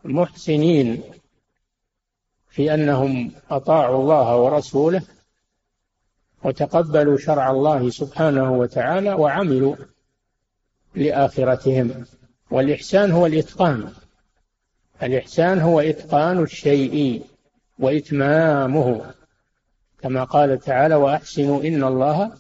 [0.04, 1.02] محسنين
[2.48, 5.02] في أنهم أطاعوا الله ورسوله
[6.44, 9.76] وتقبلوا شرع الله سبحانه وتعالى وعملوا
[10.94, 12.04] لآخرتهم.
[12.50, 13.92] والإحسان هو الإتقان.
[15.02, 17.24] الإحسان هو إتقان الشيء
[17.78, 19.14] وإتمامه.
[20.02, 22.32] كما قال تعالى وأحسنوا إن الله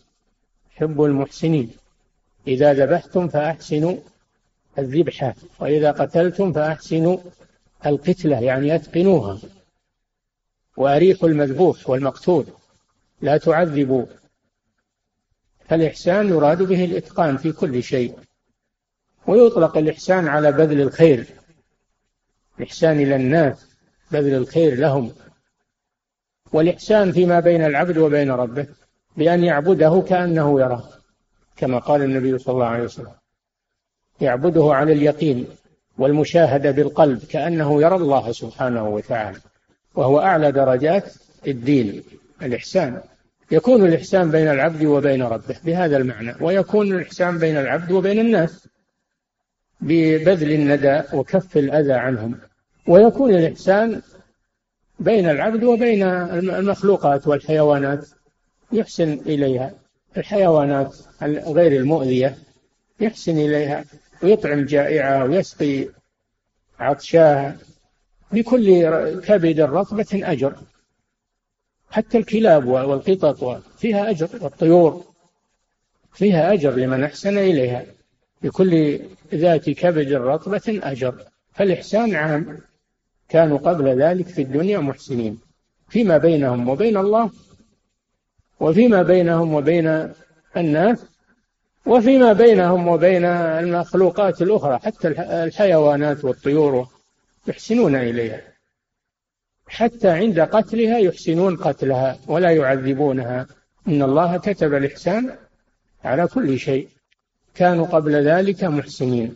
[0.76, 1.70] يحب المحسنين.
[2.46, 3.96] إذا ذبحتم فأحسنوا
[4.78, 7.18] الذبحة وإذا قتلتم فأحسنوا
[7.86, 9.38] القتلة يعني أتقنوها.
[10.76, 12.46] وأريحوا المذبوح والمقتول.
[13.22, 14.06] لا تعذبوا
[15.68, 18.18] فالإحسان يراد به الإتقان في كل شيء
[19.26, 21.26] ويطلق الإحسان على بذل الخير
[22.58, 23.66] الإحسان إلى الناس
[24.12, 25.12] بذل الخير لهم
[26.52, 28.66] والإحسان فيما بين العبد وبين ربه
[29.16, 30.84] بأن يعبده كأنه يراه
[31.56, 33.12] كما قال النبي صلى الله عليه وسلم.
[34.20, 35.46] يعبده على اليقين
[35.98, 39.38] والمشاهدة بالقلب كأنه يرى الله سبحانه وتعالى
[39.94, 41.14] وهو أعلى درجات
[41.46, 42.02] الدين.
[42.42, 43.00] الإحسان.
[43.50, 46.34] يكون الإحسان بين العبد وبين ربه بهذا المعنى.
[46.40, 48.68] ويكون الإحسان بين العبد وبين الناس
[49.80, 52.38] ببذل الندى وكف الأذى عنهم.
[52.88, 54.02] ويكون الإحسان
[55.00, 58.08] بين العبد وبين المخلوقات والحيوانات.
[58.72, 59.74] يحسن إليها.
[60.16, 62.36] الحيوانات غير المؤذية
[63.00, 63.84] يحسن إليها
[64.22, 65.88] ويطعم جائعة ويسقي
[66.78, 67.56] عطشاها.
[68.32, 68.80] بكل
[69.20, 70.54] كبد رطبة أجر.
[71.90, 75.04] حتى الكلاب والقطط فيها أجر والطيور
[76.12, 77.84] فيها أجر لمن أحسن إليها.
[78.42, 79.00] بكل
[79.34, 81.14] ذات كبد رطبة أجر.
[81.52, 82.58] فالإحسان عام.
[83.28, 85.40] كانوا قبل ذلك في الدنيا محسنين.
[85.88, 87.30] فيما بينهم وبين الله
[88.60, 90.12] وفيما بينهم وبين
[90.56, 91.06] الناس
[91.86, 94.78] وفيما بينهم وبين المخلوقات الأخرى.
[94.78, 95.08] حتى
[95.44, 96.88] الحيوانات والطيور
[97.46, 98.49] يحسنون إليها.
[99.70, 103.46] حتى عند قتلها يحسنون قتلها ولا يعذبونها.
[103.88, 105.30] إن الله كتب الإحسان
[106.04, 106.88] على كل شيء.
[107.54, 109.34] كانوا قبل ذلك محسنين.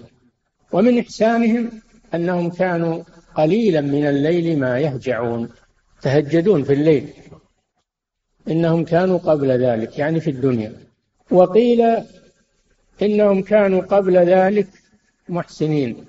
[0.73, 1.71] ومن إحسانهم
[2.15, 3.03] أنهم كانوا
[3.35, 5.49] قليلا من الليل ما يهجعون.
[6.03, 7.09] تهجدون في الليل.
[8.49, 10.73] إنهم كانوا قبل ذلك يعني في الدنيا.
[11.31, 11.97] وقيل
[13.03, 14.69] إنهم كانوا قبل ذلك
[15.29, 16.07] محسنين.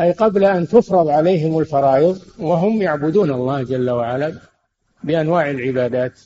[0.00, 4.34] أي قبل أن تفرض عليهم الفرائض وهم يعبدون الله جل وعلا
[5.04, 6.20] بأنواع العبادات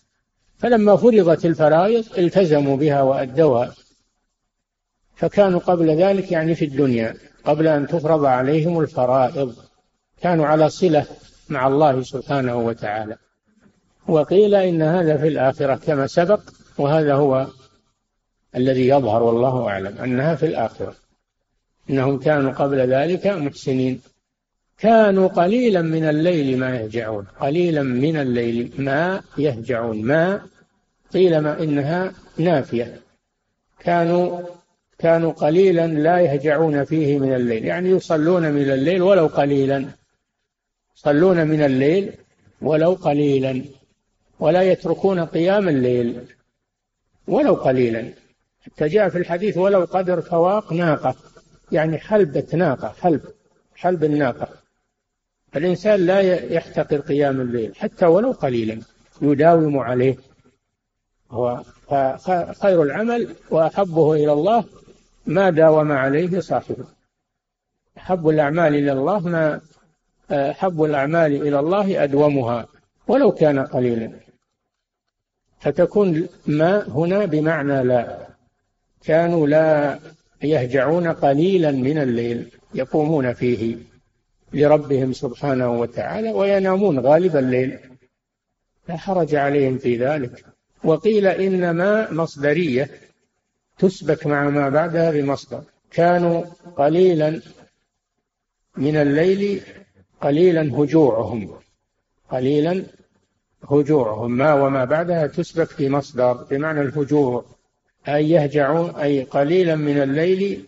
[0.58, 3.72] فلما فرضت الفرائض التزموا بها وأدوها.
[5.14, 9.54] فكانوا قبل ذلك يعني في الدنيا قبل أن تفرض عليهم الفرائض
[10.20, 11.06] كانوا على صلة
[11.48, 13.16] مع الله سبحانه وتعالى.
[14.08, 16.40] وقيل إن هذا في الآخرة كما سبق
[16.78, 17.46] وهذا هو
[18.56, 21.01] الذي يظهر والله أعلم أنها في الآخرة.
[21.90, 24.00] إنهم كانوا قبل ذلك محسنين.
[24.78, 27.26] كانوا قليلا من الليل ما يهجعون.
[27.40, 30.02] قليلا من الليل ما يهجعون.
[30.02, 30.42] ما
[31.12, 33.00] قيل ما إنها نافية.
[33.80, 34.40] كانوا
[34.98, 37.64] كانوا قليلا لا يهجعون فيه من الليل.
[37.64, 39.88] يعني يصلون من الليل ولو قليلا.
[40.96, 42.12] يصلون من الليل
[42.62, 43.64] ولو قليلا.
[44.40, 46.20] ولا يتركون قيام الليل
[47.28, 48.12] ولو قليلا.
[48.60, 51.31] حتى جاء في الحديث ولو قدر فواق ناقة.
[51.72, 53.20] يعني حلبة ناقة حلب
[53.76, 54.48] حلب الناقة.
[55.56, 56.20] الإنسان لا
[56.52, 58.80] يحتقر قيام الليل حتى ولو قليلا
[59.22, 60.16] يداوم عليه.
[61.30, 61.62] هو
[62.60, 64.64] خير العمل وأحبه إلى الله
[65.26, 66.84] ما داوم عليه صاحبه
[67.98, 69.60] أحب الأعمال إلى الله ما
[70.30, 72.66] أحب الأعمال إلى الله أدومها
[73.06, 74.12] ولو كان قليلا.
[75.60, 78.26] فتكون ما هنا بمعنى لا.
[79.04, 79.98] كانوا لا
[80.44, 83.76] يهجعون قليلا من الليل يقومون فيه
[84.52, 87.78] لربهم سبحانه وتعالى وينامون غالب الليل.
[88.88, 90.44] لا حرج عليهم في ذلك.
[90.84, 92.90] وقيل إنما مصدرية
[93.78, 95.62] تسبك مع ما بعدها بمصدر.
[95.90, 96.44] كانوا
[96.76, 97.40] قليلا
[98.76, 99.60] من الليل
[100.20, 101.50] قليلا هجوعهم.
[102.30, 102.84] قليلا
[103.70, 104.30] هجوعهم.
[104.30, 107.44] ما وما بعدها تسبك في مصدر بمعنى الهجوع.
[108.08, 110.64] أي يهجعون أي قليلا من الليل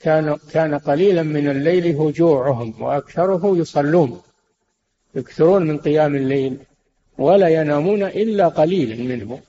[0.00, 4.20] كان كان قليلا من الليل هجوعهم وأكثره يصلون.
[5.14, 6.58] يكثرون من قيام الليل
[7.18, 9.40] ولا ينامون إلا قليلا منه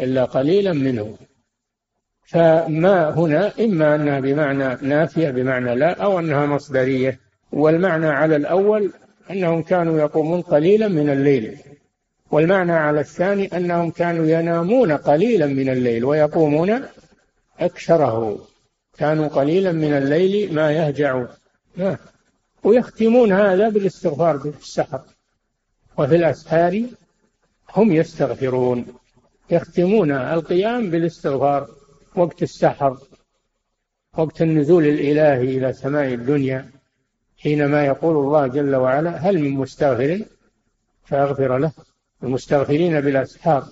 [0.00, 1.16] إلا قليلا منه
[2.22, 7.20] فما هنا؟ إما أنها بمعنى نافية بمعنى لا أو أنها مصدرية.
[7.52, 8.92] والمعنى على الأول
[9.30, 11.58] أنهم كانوا يقومون قليلا من الليل.
[12.30, 16.82] والمعنى على الثاني أنهم كانوا ينامون قليلا من الليل ويقومون
[17.60, 18.38] أكثره.
[18.98, 21.28] كانوا قليلا من الليل ما يهجعون.
[22.64, 25.00] ويختمون هذا بالاستغفار بالسحر.
[25.98, 26.84] وفي الأسحار
[27.76, 28.86] هم يستغفرون.
[29.50, 31.68] يختمون القيام بالاستغفار
[32.16, 32.98] وقت السحر
[34.18, 36.70] وقت النزول الإلهي إلى سماء الدنيا.
[37.38, 40.24] حينما يقول الله جل وعلا هل من مستغفر
[41.04, 41.72] فأغفر له؟
[42.22, 43.66] المستغفرين بالأسحار.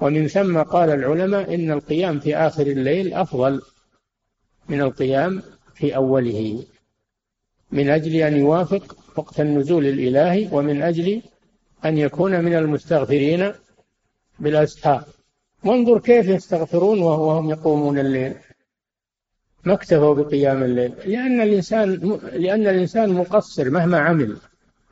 [0.00, 3.62] ومن ثم قال العلماء إن القيام في آخر الليل أفضل
[4.68, 5.42] من القيام
[5.74, 6.64] في أوله.
[7.72, 11.22] من أجل أن يوافق وقت النزول الإلهي ومن أجل
[11.84, 13.52] أن يكون من المستغفرين
[14.38, 15.04] بالأسحار.
[15.64, 18.34] وانظر كيف يستغفرون وهم يقومون الليل.
[19.64, 20.92] ما اكتفوا بقيام الليل.
[21.06, 21.90] لأن الإنسان
[22.32, 24.36] لأن الإنسان مقصر مهما عمل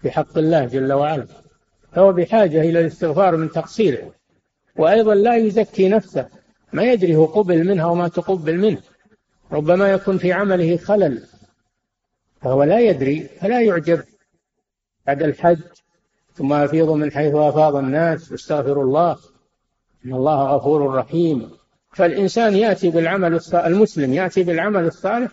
[0.02, 1.26] في حق الله جل وعلا.
[1.92, 4.12] فهو بحاجة إلى الاستغفار من تقصيره.
[4.76, 6.28] وأيضا لا يزكي نفسه.
[6.72, 8.82] ما يدري هو قبل منها وما تقبل منه.
[9.52, 11.26] ربما يكون في عمله خلل.
[12.42, 14.02] فهو لا يدري فلا يعجب.
[15.06, 15.60] بعد الحج
[16.34, 19.16] ثم أفيض من حيث أفاض الناس واستغفر الله.
[20.06, 21.50] إن الله غفور رحيم.
[21.92, 25.30] فالإنسان يأتي بالعمل المسلم يأتي بالعمل الصالح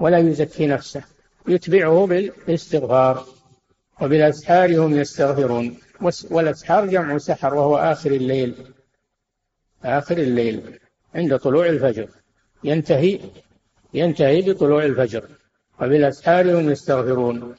[0.00, 1.04] ولا يزكي نفسه.
[1.48, 3.35] يتبعه بالاستغفار.
[4.00, 5.76] وبالأسحار هم يستغفرون.
[6.30, 8.54] والأسحار جمع سحر وهو آخر الليل.
[9.84, 10.78] آخر الليل.
[11.14, 12.08] عند طلوع الفجر.
[12.64, 13.20] ينتهي
[13.94, 15.28] ينتهي بطلوع الفجر.
[15.80, 17.54] وبالأسحار هم يستغفرون.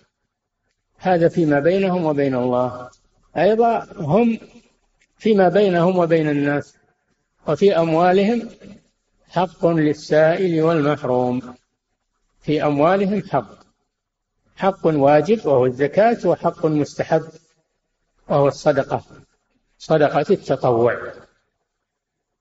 [0.97, 2.89] هذا فيما بينهم وبين الله.
[3.37, 4.39] أيضا هم
[5.17, 6.77] فيما بينهم وبين الناس.
[7.47, 8.49] وفي أموالهم
[9.29, 11.55] حق للسائل والمحروم.
[12.41, 13.66] في أموالهم حق.
[14.57, 17.23] حق واجب وهو الزكاة وحق مستحب
[18.29, 19.03] وهو الصدقة
[19.77, 21.13] صدقة التطوع.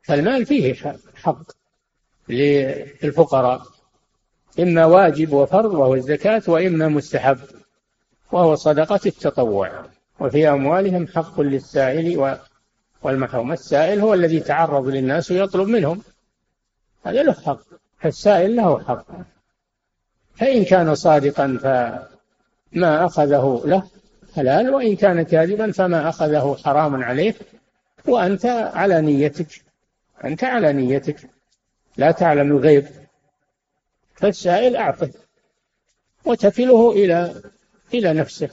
[0.03, 0.75] فالمال فيه
[1.14, 1.43] حق
[2.29, 3.62] للفقراء
[4.61, 7.39] إما واجب وفرض وهو الزكاة وإما مستحب
[8.33, 9.85] وهو صدقة التطوع.
[10.21, 12.39] وفي أموالهم حق للسائل
[13.03, 13.53] والمحروم.
[13.53, 16.03] السائل هو الذي تعرض للناس ويطلب منهم
[17.05, 17.61] هذا له حق
[18.01, 19.07] فالسائل له حق.
[20.37, 23.82] فإن كان صادقا فما أخذه له
[24.37, 27.34] حلال وإن كان كاذبا فما أخذه حرام عليه.
[28.07, 29.62] وأنت على نيتك
[30.24, 31.16] أنت على نيتك.
[31.97, 32.87] لا تعلم الغيب
[34.14, 35.11] فالسائل أعطه
[36.24, 37.43] وتكله إلى
[37.95, 38.51] إلى نفسه.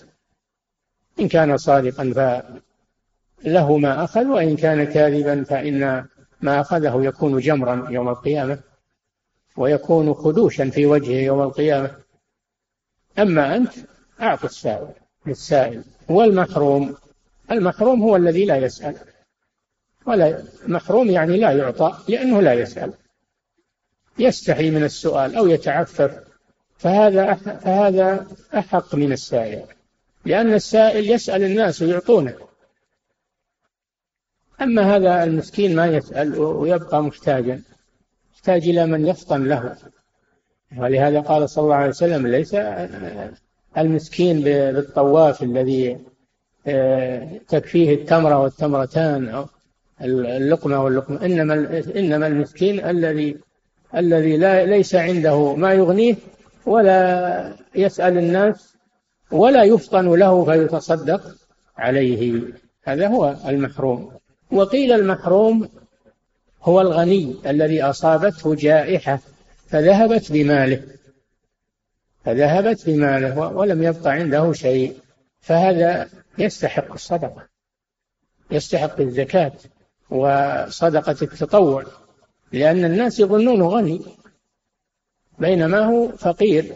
[1.20, 2.14] إن كان صادقا
[3.44, 6.06] فله ما أخذ وإن كان كاذبا فإن
[6.42, 8.60] ما أخذه يكون جمرا يوم القيامة.
[9.58, 11.92] ويكون خدوشا في وجهه يوم القيامة.
[13.20, 13.74] أما أنت
[14.22, 14.88] أعط السائل
[15.26, 15.84] للسائل.
[16.10, 16.96] والمحروم
[17.52, 18.96] المحروم هو الذي لا يسأل.
[20.06, 22.94] ولا محروم يعني لا يعطى لأنه لا يسأل.
[24.20, 26.24] يستحي من السؤال أو يتعفف.
[26.78, 28.28] فهذا فهذا
[28.58, 29.66] أحق من السائل.
[30.26, 32.36] لأن السائل يسأل الناس ويعطونه
[34.62, 37.62] أما هذا المسكين ما يسأل ويبقى محتاجا.
[38.44, 39.76] يحتاج إلى من يفطن له.
[40.78, 42.56] ولهذا قال صلى الله عليه وسلم ليس
[43.78, 45.98] المسكين بالطواف الذي
[46.68, 49.46] آه، تكفيه التمرة والتمرتان أو
[50.02, 53.38] اللقمة واللقمة إنما إنما المسكين الذي
[53.96, 56.16] الذي لا ليس عنده ما يغنيه
[56.66, 58.76] ولا يسأل الناس
[59.32, 61.22] ولا يفطن له فيتصدق
[61.78, 62.42] عليه.
[62.84, 64.12] هذا هو المحروم.
[64.52, 65.70] وقيل المحروم
[66.64, 69.20] هو الغني الذي أصابته جائحة
[69.68, 70.84] فذهبت بماله
[72.26, 74.98] فذهبت بماله ولم يبق عنده شيء
[75.42, 77.48] فهذا يستحق الصدقة
[78.52, 79.52] يستحق الزكاة
[80.10, 81.86] وصدقة التطوع
[82.52, 84.02] لأن الناس يظنونه غني
[85.40, 86.76] بينما هو فقير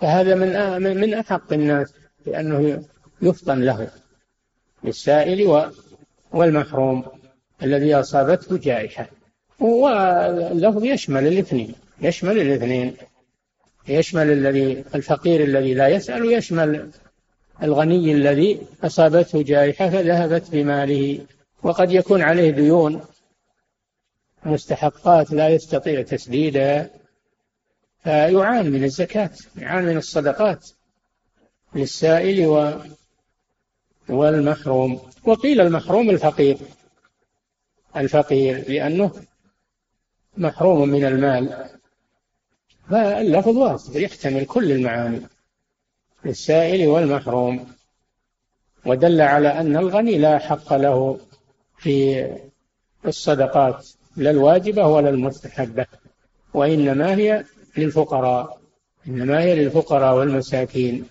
[0.00, 1.94] فهذا من من أحق الناس
[2.26, 2.84] لأنه
[3.22, 3.90] يفطن له
[4.84, 5.70] للسائل
[6.32, 7.21] والمحروم.
[7.62, 9.08] الذي أصابته جائحة.
[9.60, 12.96] واللفظ يشمل الاثنين يشمل الاثنين.
[13.88, 16.90] يشمل الذي الفقير الذي لا يسأل ويشمل
[17.62, 21.26] الغني الذي أصابته جائحة فذهبت بماله.
[21.62, 23.00] وقد يكون عليه ديون
[24.44, 26.90] مستحقات لا يستطيع تسديدها.
[28.04, 30.70] فيعان من الزكاة يعان من الصدقات
[31.74, 32.72] للسائل و
[34.08, 35.00] والمحروم.
[35.24, 36.56] وقيل المحروم الفقير.
[37.96, 39.12] الفقير لأنه
[40.36, 41.68] محروم من المال.
[42.90, 45.20] فاللفظ واسع يحتمل كل المعاني
[46.24, 47.66] للسائل والمحروم.
[48.86, 51.20] ودل على أن الغني لا حق له
[51.78, 52.26] في
[53.06, 53.86] الصدقات
[54.16, 55.86] لا الواجبة ولا المستحبة
[56.54, 57.44] وإنما هي
[57.76, 58.60] للفقراء
[59.06, 61.04] إنما هي للفقراء والمساكين.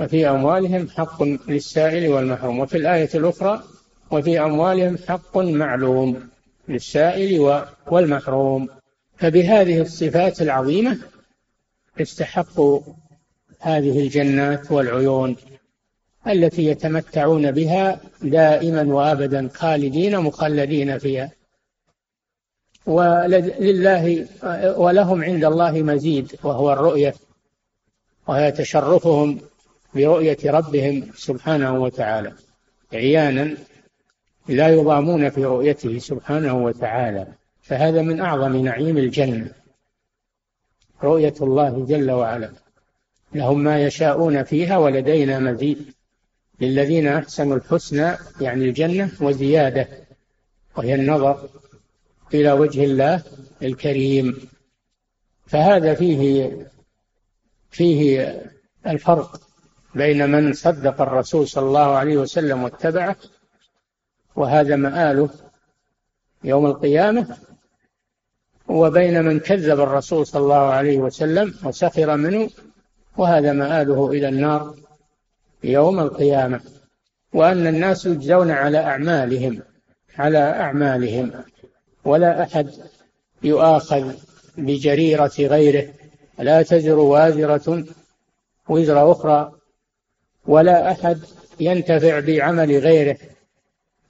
[0.00, 2.58] وفي أموالهم حق للسائل والمحروم.
[2.58, 3.62] وفي الآية الأخرى
[4.10, 6.28] وفي أموالهم حق معلوم
[6.68, 8.68] للسائل والمحروم.
[9.16, 10.98] فبهذه الصفات العظيمة
[12.00, 12.80] استحقوا
[13.60, 15.36] هذه الجنات والعيون
[16.26, 21.30] التي يتمتعون بها دائما وأبدا خالدين مخلدين فيها.
[22.86, 24.26] ولله
[24.76, 27.14] ولهم عند الله مزيد وهو الرؤية.
[28.26, 29.40] وهي تشرفهم
[29.94, 32.32] برؤية ربهم سبحانه وتعالى.
[32.92, 33.56] عيانا
[34.48, 37.26] لا يضامون في رؤيته سبحانه وتعالى
[37.62, 39.50] فهذا من أعظم نعيم الجنة.
[41.02, 42.52] رؤية الله جل وعلا.
[43.34, 45.94] لهم ما يشاءون فيها ولدينا مزيد.
[46.60, 49.88] للذين أحسنوا الحسنى يعني الجنة وزيادة.
[50.76, 51.48] وهي النظر
[52.34, 53.22] إلى وجه الله
[53.62, 54.48] الكريم.
[55.46, 56.50] فهذا فيه
[57.70, 58.42] فيه
[58.86, 59.40] الفرق
[59.94, 63.16] بين من صدق الرسول صلى الله عليه وسلم واتبعه
[64.36, 65.28] وهذا مآله
[66.44, 67.36] يوم القيامة
[68.68, 72.50] وبين من كذب الرسول صلى الله عليه وسلم وسخر منه
[73.16, 74.74] وهذا مآله إلى النار
[75.64, 76.60] يوم القيامة.
[77.32, 79.62] وأن الناس يجزون على أعمالهم
[80.18, 81.32] على أعمالهم
[82.04, 82.70] ولا أحد
[83.42, 84.12] يؤاخذ
[84.58, 85.88] بجريرة غيره.
[86.38, 87.84] لا تزر وازرة
[88.68, 89.52] وزر أخرى
[90.46, 91.18] ولا أحد
[91.60, 93.16] ينتفع بعمل غيره.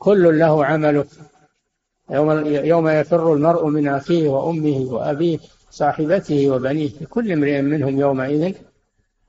[0.05, 1.07] كل له عمله.
[2.11, 5.39] يوم يوم يفر المرء من أخيه وأمه وأبيه
[5.71, 8.55] صاحبته وبنيه كل امرئ منهم يومئذ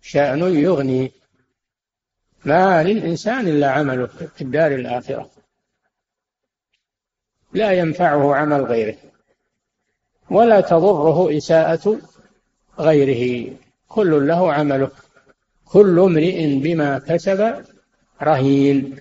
[0.02, 1.12] شأن يغني.
[2.46, 5.30] ما للإنسان إلا عمله في الدار الآخرة.
[7.54, 8.98] لا ينفعه عمل غيره.
[10.30, 11.98] ولا تضره إساءة
[12.80, 13.54] غيره.
[13.88, 14.92] كل له عمله.
[15.66, 17.66] كل امرئ بما كسب
[18.22, 19.00] رهين.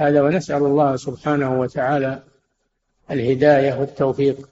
[0.00, 2.22] هذا ونسأل الله سبحانه وتعالى
[3.10, 4.48] الهداية والتوفيق.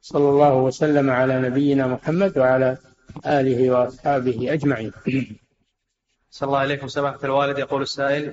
[0.00, 2.76] صلى الله وسلم على نبينا محمد وعلى
[3.26, 4.92] آله وأصحابه أجمعين.
[6.30, 7.58] صلى الله عليكم سماحة الوالد.
[7.58, 8.32] يقول السائل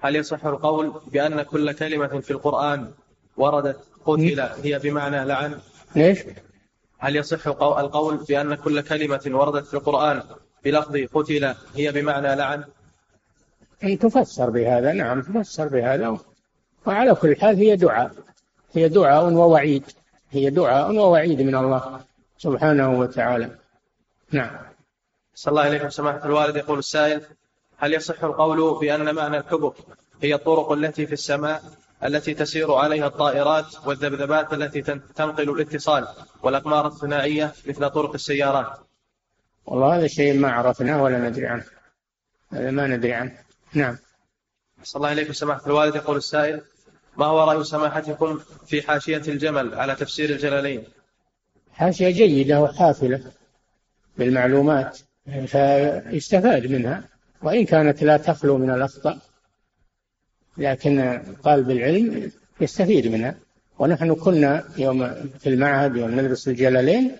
[0.00, 2.90] هل يصح القول بأن كل كلمة في القرآن
[3.36, 5.58] وردت قتل هي بمعنى لعن؟
[5.96, 6.18] ليش؟
[6.98, 10.22] هل يصح القول بأن كل كلمة وردت في القرآن
[10.64, 12.64] بلفظ قتل هي بمعنى لعن؟
[13.84, 16.18] أي تفسر بهذا نعم تفسر بهذا.
[16.86, 18.10] وعلى كل حال هي دعاء
[18.72, 19.84] هي دعاء ووعيد
[20.30, 22.00] هي دعاء ووعيد من الله
[22.38, 23.50] سبحانه وتعالى.
[24.32, 24.56] نعم.
[25.34, 26.56] صلى الله عليكم سماحة الوالد.
[26.56, 27.20] يقول السائل
[27.78, 29.74] هل يصح القول بأن معنى الحبك
[30.22, 31.62] هي الطرق التي في السماء
[32.04, 34.82] التي تسير عليها الطائرات والذبذبات التي
[35.16, 36.08] تنقل الاتصال
[36.42, 38.78] والأقمار الصناعية مثل طرق السيارات؟
[39.66, 41.64] والله هذا شيء ما عرفناه ولا ندري عنه
[42.52, 43.45] هذا ما ندري عنه.
[43.76, 43.96] نعم.
[44.82, 45.94] صلى الله عليكم سماحة الوالد.
[45.94, 46.60] يقول السائل
[47.16, 50.84] ما هو رأي سماحتكم في حاشية الجمل على تفسير الجلالين؟
[51.72, 53.32] حاشية جيدة وحافلة
[54.18, 54.98] بالمعلومات
[55.46, 57.04] فيستفاد منها.
[57.42, 59.18] وإن كانت لا تخلو من الأخطاء
[60.58, 63.34] لكن طالب العلم يستفيد منها.
[63.78, 67.16] ونحن كنا يوم في المعهد يوم ندرس الجلالين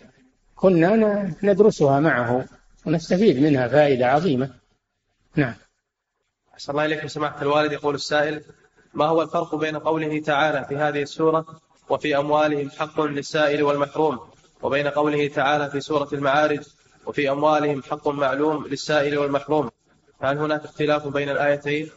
[0.54, 2.44] كنا ندرسها معه
[2.86, 4.50] ونستفيد منها فائدة عظيمة.
[5.36, 5.54] نعم.
[6.56, 7.08] أحسن الله إليكم.
[7.08, 8.42] سماحة الوالد يقول السائل
[8.94, 11.46] ما هو الفرق بين قوله تعالى في هذه السورة
[11.88, 14.18] وفي أموالهم حق للسائل والمحروم
[14.62, 16.60] وبين قوله تعالى في سورة المعارج
[17.06, 19.70] وفي أموالهم حق معلوم للسائل والمحروم؟
[20.20, 21.90] هل هناك اختلاف بين الآيتين؟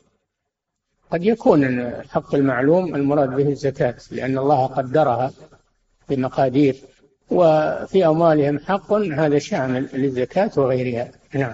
[1.11, 5.31] قد يكون الحق المعلوم المراد به الزكاة لأن الله قدرها
[6.09, 6.75] بمقادير
[7.31, 11.11] وفي أموالهم حق هذا شامل للزكاة وغيرها.
[11.33, 11.53] نعم.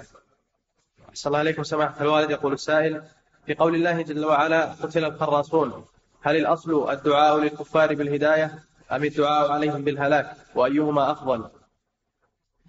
[1.16, 2.30] صلى الله عليكم سماحة الوالد.
[2.30, 3.02] يقول السائل
[3.46, 5.84] في قول الله جل وعلا قتل الخراصون
[6.22, 8.58] هل الأصل الدعاء للكفار بالهداية
[8.92, 11.44] أم الدعاء عليهم بالهلاك؟ وأيهما أفضل؟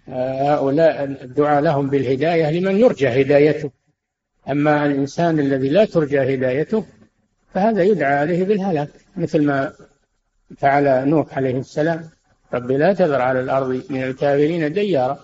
[0.08, 3.70] هؤلاء الدعاء لهم بالهداية لمن يرجى هدايته.
[4.48, 6.84] أما الإنسان الذي لا ترجى هدايته
[7.54, 9.72] فهذا يدعى عليه بالهلاك مثل ما
[10.58, 12.10] فعل نوح عليه السلام.
[12.54, 15.18] رب لا تذر على الأرض من الكافرين ديارا.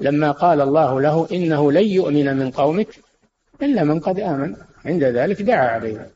[0.00, 2.88] لما قال الله له إنه لن يؤمن من قومك
[3.62, 4.56] إلا من قد آمن.
[4.84, 6.10] عند ذلك دعا عليه.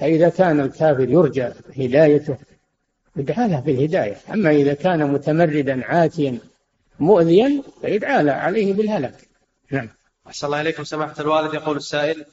[0.00, 2.36] فإذا كان الكافر يرجى هدايته
[3.16, 4.16] يدعى له بالهداية.
[4.32, 6.38] أما إذا كان متمردا عاتيا
[7.00, 9.28] مؤذيا فيدعى عليه بالهلاك
[9.70, 9.88] نعم.
[10.26, 10.84] أحسن الله إليكم.
[10.84, 12.24] سماحة الوالد يقول السائل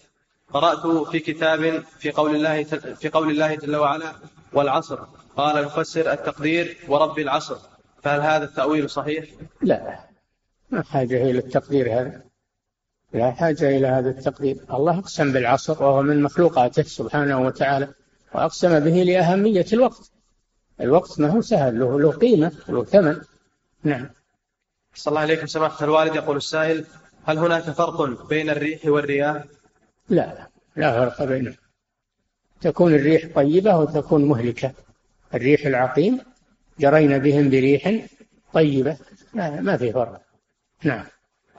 [0.54, 2.64] قرأت في كتاب في قول الله
[2.96, 4.14] في قول الله جل وعلا
[4.54, 5.00] والعصر.
[5.38, 7.58] قال المفسر التقدير ورب العصر.
[8.04, 9.26] فهل هذا التأويل صحيح؟
[9.62, 10.11] لا.
[10.72, 12.22] ما حاجة إلى التقدير هذا.
[13.14, 14.58] لا حاجة إلى هذا التقدير.
[14.74, 17.88] الله أقسم بالعصر وهو من مخلوقاته سبحانه وتعالى
[18.34, 20.12] وأقسم به لأهمية الوقت.
[20.82, 23.22] الوقت ما هو سهل له له قيمة له ثمن.
[23.84, 24.10] نعم.
[24.96, 26.86] صلى الله عليكم سماحة الوالد يقول السائل
[27.26, 29.44] هل هناك فرق بين الريح والرياح؟
[30.10, 31.56] لا لا فرق بينهم
[32.62, 34.72] تكون الريح طيبة وتكون مهلكة.
[35.34, 36.20] الريح العقيم
[36.80, 38.06] جرينا بهم بريح
[38.54, 38.98] طيبة.
[39.34, 40.22] لا ما في فرق.
[40.84, 41.06] نعم.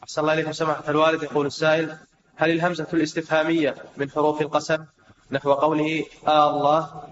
[0.03, 1.23] أحسن الله إليكم سماحة الوالد.
[1.23, 1.97] يقول السائل
[2.37, 4.85] هل الهمزة الاستفهامية من حروف القسم
[5.31, 7.03] نحو قوله آه الله؟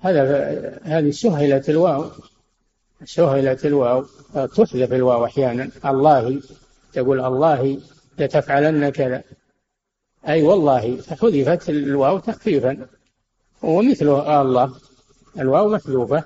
[0.00, 2.10] هذا هذه سهلت الواو
[3.04, 4.04] سهلت الواو
[4.34, 5.70] تحذف الواو أحيانا.
[5.84, 6.40] الله
[6.92, 7.80] تقول الله
[8.18, 9.22] لتفعلن كذا.
[10.28, 12.86] أي والله فحذفت الواو تخفيفا.
[13.62, 14.74] ومثله آه الله
[15.38, 16.24] الواو محذوفة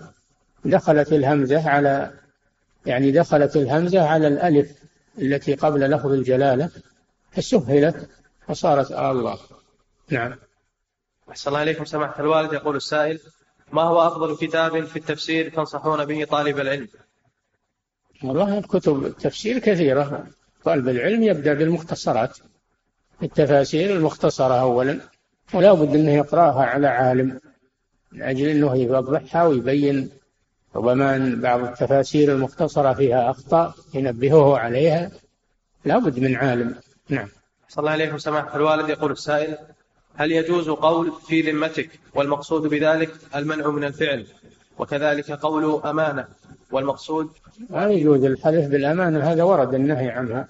[0.65, 2.11] دخلت الهمزة على
[2.87, 4.82] يعني دخلت الهمزة على الألف.
[5.19, 6.71] التي قبل لفظ الجلالة
[7.31, 8.09] فسهلت
[8.49, 9.39] فصارت آه الله.
[10.11, 10.35] نعم.
[11.31, 11.85] أحسن الله إليكم.
[11.85, 13.21] سماحة الوالد يقول السائل
[13.73, 16.89] ما هو أفضل كتاب في التفسير تنصحون به طالب العلم؟
[18.23, 20.27] والله الكتب التفسير كثيرة.
[20.65, 22.39] طالب العلم يبدأ بالمختصرات.
[23.23, 25.01] التفاسير المختصرة أولا
[25.55, 27.41] ولا بد أنه يقرأها على عالم
[28.13, 30.11] من أجل أنه يوضحها ويبين
[30.77, 35.11] ربما أن بعض التفاسير المختصرة فيها أخطاء ينبهه عليها.
[35.85, 36.75] لابد من عالم.
[37.09, 37.29] نعم.
[37.69, 39.57] صلى الله عليه سماحة الوالد يقول السائل
[40.15, 44.27] هل يجوز قول في ذمتك والمقصود بذلك المنع من الفعل؟
[44.79, 46.29] وكذلك قول أمانة
[46.73, 47.31] والمقصود؟
[47.71, 49.33] لا يجوز الحلف بالأمانة.
[49.33, 50.49] هذا ورد النهي عنها.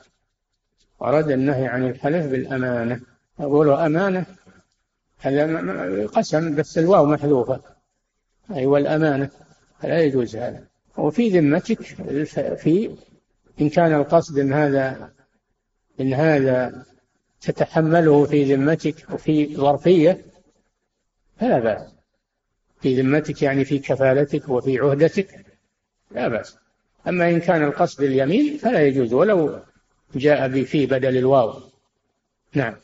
[1.00, 3.00] ورد النهي عن الحلف بالأمانة.
[3.40, 4.26] يقول أمانة
[5.18, 7.60] هذا قسم بس الواو محذوفة.
[8.50, 9.30] أي أيوة والأمانة.
[9.82, 10.64] فلا يجوز هذا.
[10.96, 11.82] وفي ذمتك
[12.56, 12.96] في
[13.60, 15.12] إن كان القصد إن هذا
[16.00, 16.86] إن هذا
[17.40, 20.24] تتحمله في ذمتك وفي ظرفية
[21.40, 21.94] فلا بأس.
[22.80, 25.46] في ذمتك يعني في كفالتك وفي عهدتك
[26.10, 26.56] لا بأس.
[27.08, 29.12] أما إن كان القصد اليمين فلا يجوز.
[29.12, 29.60] ولو
[30.14, 31.60] جاء بفي بدل الواو.
[32.54, 32.76] نعم.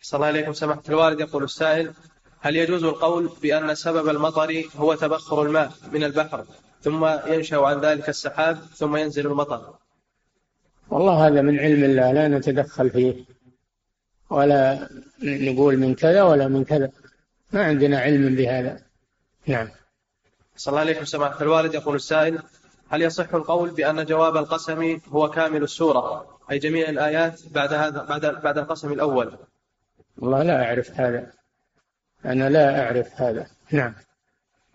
[0.00, 0.52] صلى الله عليكم.
[0.52, 1.92] سماحة الوالد يقول السائل
[2.44, 6.44] هل يجوز القول بأن سبب المطر هو تبخر الماء من البحر
[6.82, 9.74] ثم ينشأ عن ذلك السحاب ثم ينزل المطر؟
[10.90, 13.24] والله هذا من علم الله لا نتدخل فيه.
[14.30, 14.88] ولا
[15.22, 16.90] نقول من كذا ولا من كذا.
[17.52, 18.80] ما عندنا علم بهذا.
[19.46, 19.68] نعم.
[20.56, 21.74] صلى الله عليكم سماحة الوالد.
[21.74, 22.38] يقول السائل
[22.88, 28.42] هل يصح القول بأن جواب القسم هو كامل السورة؟ أي جميع الآيات بعد هذا بعد
[28.42, 29.38] بعد القسم الأول.
[30.18, 31.43] والله لا أعرف هذا.
[32.24, 33.46] أنا لا أعرف هذا.
[33.70, 33.94] نعم.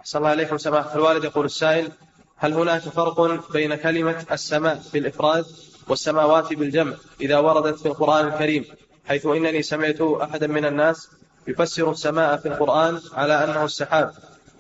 [0.04, 1.24] صلى الله عليكم سماحة الوالد.
[1.24, 1.92] يقول السائل
[2.38, 5.46] هل هناك فرق بين كلمة السماء بالإفراد
[5.88, 8.66] والسماوات بالجمع إذا وردت في القرآن الكريم
[9.06, 11.10] حيث إنني سمعت أحدا من الناس
[11.48, 14.12] يفسر السماء في القرآن على أنه السحاب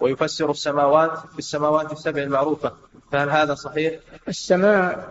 [0.01, 2.73] ويفسر السماوات بالسماوات السبع المعروفة
[3.11, 5.09] فهل هذا صحيح؟ السماء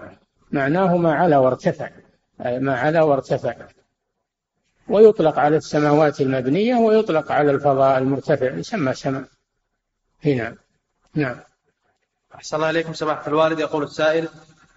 [0.53, 1.91] معناه ما علا وارتفع
[2.39, 3.55] ما علا وارتفع.
[4.89, 9.25] ويطلق على السماوات المبنية ويطلق على الفضاء المرتفع يسمى سماء.
[10.25, 10.55] هنا
[11.15, 11.37] نعم.
[12.35, 13.59] أحسن الله إليكم سماحة الوالد.
[13.59, 14.29] يقول السائل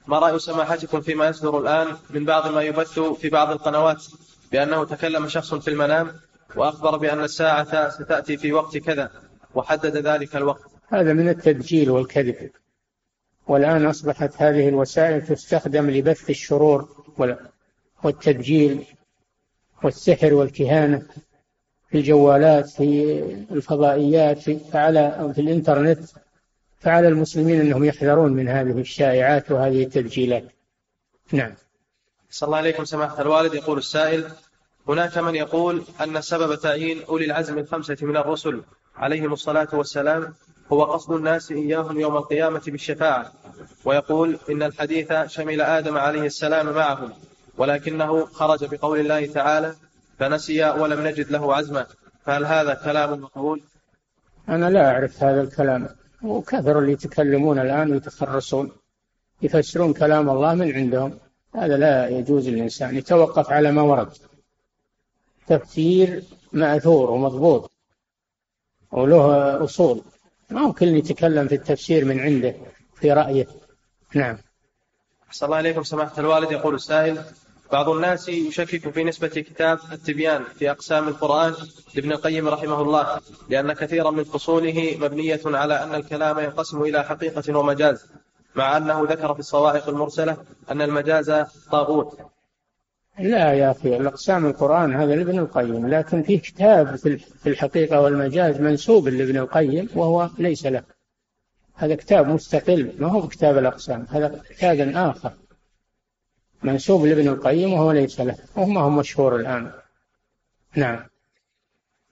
[0.07, 4.05] ما رأي سماحتكم فيما يصدر الآن من بعض ما يبث في بعض القنوات
[4.51, 6.11] بأنه تكلم شخص في المنام
[6.55, 9.11] وأخبر بأن الساعة ستأتي في وقت كذا
[9.55, 12.51] وحدد ذلك الوقت؟ هذا من التدجيل والكذب.
[13.47, 17.05] والآن أصبحت هذه الوسائل تستخدم لبث الشرور
[18.03, 18.85] والتدجيل
[19.83, 21.01] والسحر والكهانة
[21.89, 23.19] في الجوالات في
[23.51, 25.99] الفضائيات في فعلى في الإنترنت
[26.79, 30.43] فعلى المسلمين أنهم يحذرون من هذه الشائعات وهذه التدجيلات
[31.31, 31.53] نعم.
[32.29, 33.53] صلى الله عليكم سماحة الوالد.
[33.53, 34.31] يقول السائل
[34.87, 38.61] هناك من يقول أن سبب تعيين أولي العزم الخمسة من الرسل
[38.95, 40.33] عليهم الصلاة والسلام
[40.71, 43.31] هو قصد الناس إياهم يوم القيامة بالشفاعة
[43.85, 47.13] ويقول إن الحديث شمل آدم عليه السلام معهم.
[47.57, 49.75] ولكنه خرج بقول الله تعالى
[50.19, 51.85] فنسي ولم نجد له عزما.
[52.25, 53.61] فهل هذا كلام مقبول؟
[54.49, 55.89] أنا لا أعرف هذا الكلام.
[56.23, 58.71] وكثر اللي يتكلمون الآن ويتخرصون
[59.41, 61.19] يفسرون كلام الله من عندهم.
[61.55, 64.13] هذا لا يجوز الإنسان يتوقف على ما ورد.
[65.47, 66.23] تفسير
[66.53, 67.71] مأثور ومضبوط.
[68.91, 70.01] وله أصول.
[70.49, 72.55] ما هو كل يتكلم في التفسير من عنده
[72.95, 73.47] في رأيه.
[74.15, 74.37] نعم.
[75.27, 75.83] أحسن الله إليكم.
[75.83, 77.23] سماحة الوالد يقول السائل
[77.71, 81.53] بعض الناس يشكك في نسبة كتاب التبيان في أقسام القرآن
[81.95, 83.19] لابن القيم رحمه الله
[83.49, 88.05] لأن كثيرا من فصوله مبنية على أن الكلام ينقسم إلى حقيقة ومجاز
[88.55, 90.37] مع أنه ذكر في الصواعق المرسلة
[90.71, 91.31] أن المجاز
[91.71, 92.19] طاغوت.
[93.19, 99.07] لا يا أخي الأقسام القرآن هذا لابن القيم لكن فيه كتاب في الحقيقة والمجاز منسوب
[99.07, 100.83] لابن القيم وهو ليس له.
[101.75, 105.31] هذا كتاب مستقل ما هو كتاب الأقسام هذا كتاب آخر.
[106.63, 109.71] منسوب لابن القيم وهو ليس له وما هو مشهور الآن.
[110.75, 110.99] نعم.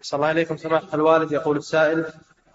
[0.01, 1.31] صلى الله عليكم سماحة الوالد.
[1.31, 2.05] يقول السائل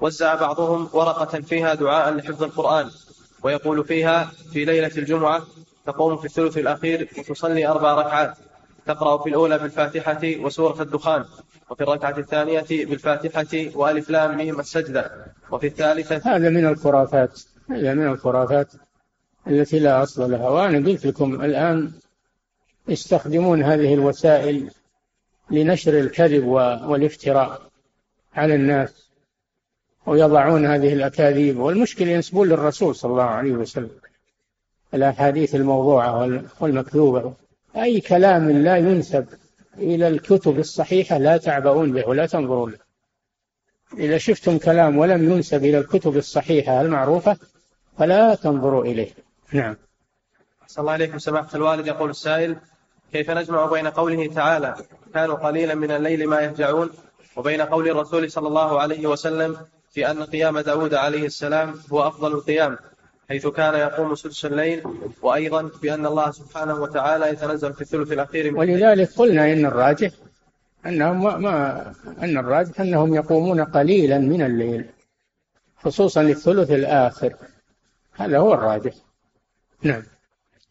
[0.01, 2.91] وزع بعضهم ورقة فيها دعاء لحفظ القرآن
[3.43, 5.43] ويقول فيها في ليلة الجمعة
[5.87, 8.39] تقوم في الثلث الأخير وتصلي أربع ركعات
[8.87, 11.25] تقرأ في الأولى بالفاتحة وسورة الدخان
[11.71, 17.41] وفي الركعة الثانية بالفاتحة وألف لام ميم السجدة وفي الثالثة هذا من الخرافات
[17.71, 18.73] هذا من الخرافات.
[19.47, 20.49] التي لا أصل لها.
[20.49, 21.93] وأنا قلت لكم الآن
[22.89, 24.71] يستخدمون هذه الوسائل
[25.51, 27.63] لنشر الكذب والافتراء
[28.35, 29.11] على الناس
[30.07, 31.59] ويضعون هذه الأكاذيب.
[31.59, 33.91] والمشكلة ينسبون للرسول صلى الله عليه وسلم.
[34.95, 37.35] الأحاديث الموضوعة والمكذوبة.
[37.77, 39.27] أي كلام لا ينسب
[39.79, 42.79] إلى الكتب الصحيحة لا تعبؤون به ولا تنظرون له.
[43.99, 47.37] إذا شفتم كلام ولم ينسب إلى الكتب الصحيحة المعروفة
[47.99, 49.11] فلا تنظروا إليه.
[49.53, 49.77] نعم.
[50.67, 51.87] صلى الله عليكم سماحة الوالد.
[51.87, 52.57] يقول السائل
[53.13, 54.75] كيف نجمع بين قوله تعالى
[55.15, 56.91] كانوا قليلا من الليل ما يهجعون
[57.37, 59.57] وبين قول الرسول صلى الله عليه وسلم
[59.91, 62.79] في أن قيام داود عليه السلام هو أفضل القيام
[63.29, 64.83] حيث كان يقوم سدس الليل.
[65.23, 70.11] وأيضا بأن الله سبحانه وتعالى يتنزل في الثلث الأخير من ولذلك قلنا إن الراجح
[70.87, 71.93] أنهم ما,
[72.23, 74.85] أن الراجح أنهم يقومون قليلا من الليل
[75.77, 77.35] خصوصا للثلث الآخر.
[78.13, 78.95] هذا هو الراجح.
[79.85, 80.03] نعم.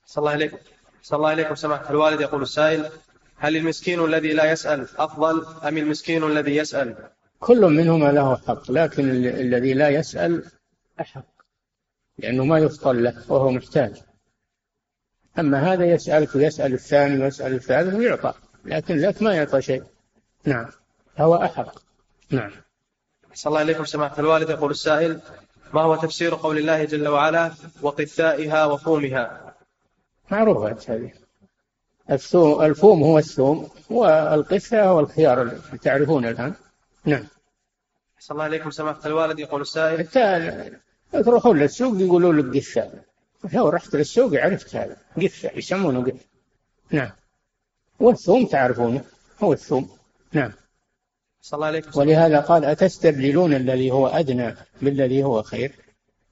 [0.06, 0.58] صلى الله عليكم.
[1.02, 2.22] صلى الله عليكم سماحة الوالد.
[2.22, 2.90] يقول السائل
[3.38, 6.96] هل المسكين الذي لا يسأل أفضل أم المسكين الذي يسأل؟
[7.40, 10.46] كل منهما له حق لكن ال- الذي لا يسأل
[11.02, 11.26] أحق
[12.18, 14.02] لأنه ما يفضل له وهو محتاج.
[15.40, 18.34] أما هذا يسألك ويسأل الثاني ويسأل الثالث ويعطى
[18.66, 19.84] لكن ذاك ما يعطى شيء.
[20.46, 20.66] نعم.
[21.18, 21.76] هو أحق.
[22.30, 22.52] نعم.
[23.34, 24.50] صلى الله عليكم سماحة الوالد.
[24.50, 25.20] يقول السائل
[25.74, 27.52] ما هو تفسير قول الله جل وعلا
[27.82, 29.54] وقثائها وفومها.
[30.32, 31.12] معروفات هذه.
[32.12, 36.54] الثوم الفوم هو الثوم والقثة هو الخيار اللي تعرفون الآن.
[37.06, 37.28] نعم.
[38.20, 40.08] صلى الله عليكم سماحة الوالد يقول السائل.
[40.08, 40.72] حتى
[41.24, 42.92] تروحون للسوق يقولوا لك قثة.
[43.54, 44.98] لو رحت للسوق عرفت هذا.
[45.18, 46.26] قثة يسمونه قثة.
[46.92, 47.12] نعم.
[48.00, 49.04] والثوم تعرفونه.
[49.44, 49.90] هو الثوم.
[50.32, 50.52] نعم.
[51.44, 55.72] صلى الله عليكم ولهذا قال أتستبدلون الذي هو أدنى بالذي هو خير؟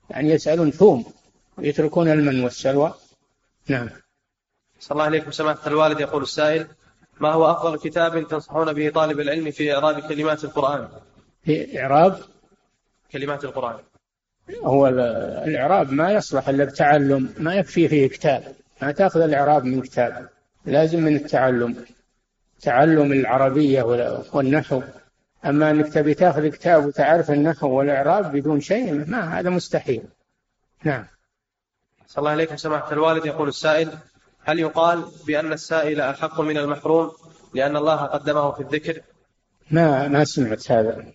[0.10, 1.06] يعني يسألون ثوم
[1.58, 2.94] ويتركون المن والسلوى.
[3.68, 3.90] نعم.
[4.80, 6.68] صلى الله عليكم سماحة الوالد يقول السائل
[7.20, 10.88] ما هو أفضل كتاب تنصحون به طالب العلم في إعراب كلمات القرآن؟
[11.44, 12.20] في إعراب؟
[13.12, 13.80] كلمات القرآن.
[14.64, 15.00] هو ال-
[15.50, 18.44] الإعراب ما يصلح إلا بتعلم ما يكفي فيه كتاب.
[18.82, 20.30] ما تأخذ الإعراب من كتاب
[20.66, 21.86] لازم من التعلم.
[22.62, 24.82] تعلم العربية وال- والنحو.
[25.46, 30.04] أما أنك تبي تأخذ كتاب وتعرف النحو والإعراب بدون شيء ما هذا مستحيل.
[30.84, 31.06] نعم.
[32.08, 33.26] صلى الله عليكم سماحة الوالد.
[33.26, 33.92] يقول السائل
[34.44, 37.12] هل يقال بأن السائل أحق من المحروم
[37.54, 39.02] لأن الله قدمه في الذكر؟
[39.72, 41.06] ما ما سمعت هذا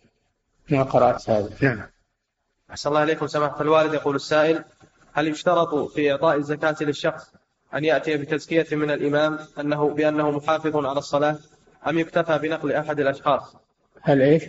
[0.71, 1.51] ما قرأت هذا.
[1.61, 1.83] نعم.
[2.71, 3.95] أحسن الله عليكم سماحة الوالد.
[3.95, 4.65] يقول السائل
[5.13, 7.33] هل يشترط في إعطاء الزكاة للشخص
[7.75, 11.39] أن يأتي بتزكية من الإمام أنه بأنه محافظ على الصلاة
[11.89, 13.57] أم يكتفى بنقل أحد الأشخاص؟
[14.07, 14.43] هل إيش؟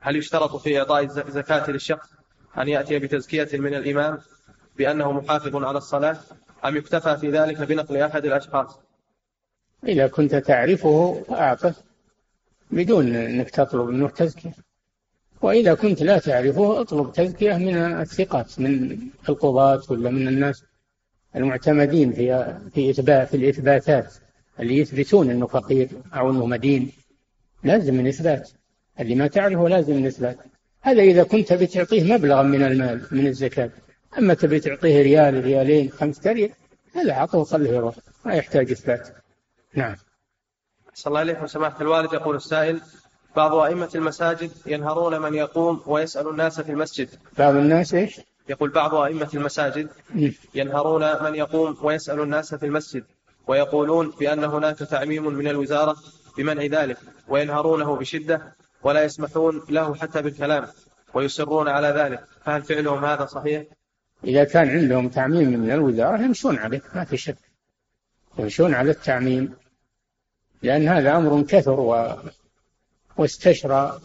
[0.00, 2.08] هل يشترط في إعطاء الز- الزكاة للشخص
[2.58, 4.18] أن يأتي بتزكية من الإمام
[4.78, 6.16] بأنه محافظ على الصلاة
[6.64, 8.78] أم يكتفى في ذلك بنقل أحد الأشخاص؟
[9.88, 11.74] إذا كنت تعرفه فأعطه
[12.70, 14.52] بدون أنك تطلب منه تزكية.
[15.42, 18.98] وإذا كنت لا تعرفه اطلب تزكية من الثقات من
[19.28, 20.64] القضاة ولا من الناس
[21.36, 24.14] المعتمدين في في إثبات في الإثباتات.
[24.60, 26.92] اللي يثبتون أنه فقير أو أنه مدين
[27.64, 28.50] لازم من إثبات.
[29.02, 30.38] اللي ما تعرفه لازم من إثبات
[30.80, 33.70] هذا إذا كنت بتعطيه مبلغا من المال من الزكاة.
[34.18, 36.50] أما تبي تعطيه ريال ريالين خمسة ريال
[36.94, 37.94] هذا عطه خليه يروح
[38.24, 39.08] ما يحتاج إثبات.
[39.74, 39.96] نعم.
[40.94, 42.80] صلى الله عليكم سماحة الوالد يقول السائل
[43.36, 47.08] بعض أئمة المساجد ينهرون من يقوم ويسأل الناس في المسجد.
[47.38, 49.88] بعض الناس إيش؟ يقول بعض أئمة المساجد.
[50.54, 53.04] ينهرون من يقوم ويسأل الناس في المسجد
[53.46, 55.96] ويقولون بأن هناك تعميم من الوزارة
[56.38, 56.98] بمنع ذلك
[57.28, 60.66] وينهرونه بشدة ولا يسمحون له حتى بالكلام
[61.14, 62.24] ويصرون على ذلك.
[62.44, 63.64] فهل فعلهم هذا صحيح؟
[64.24, 67.36] إذا كان عندهم تعميم من الوزارة يمشون عليه ما في شك.
[68.38, 69.54] يمشون على التعميم
[70.62, 72.16] لأن هذا أمر كثر و...
[73.16, 74.00] واستشرى.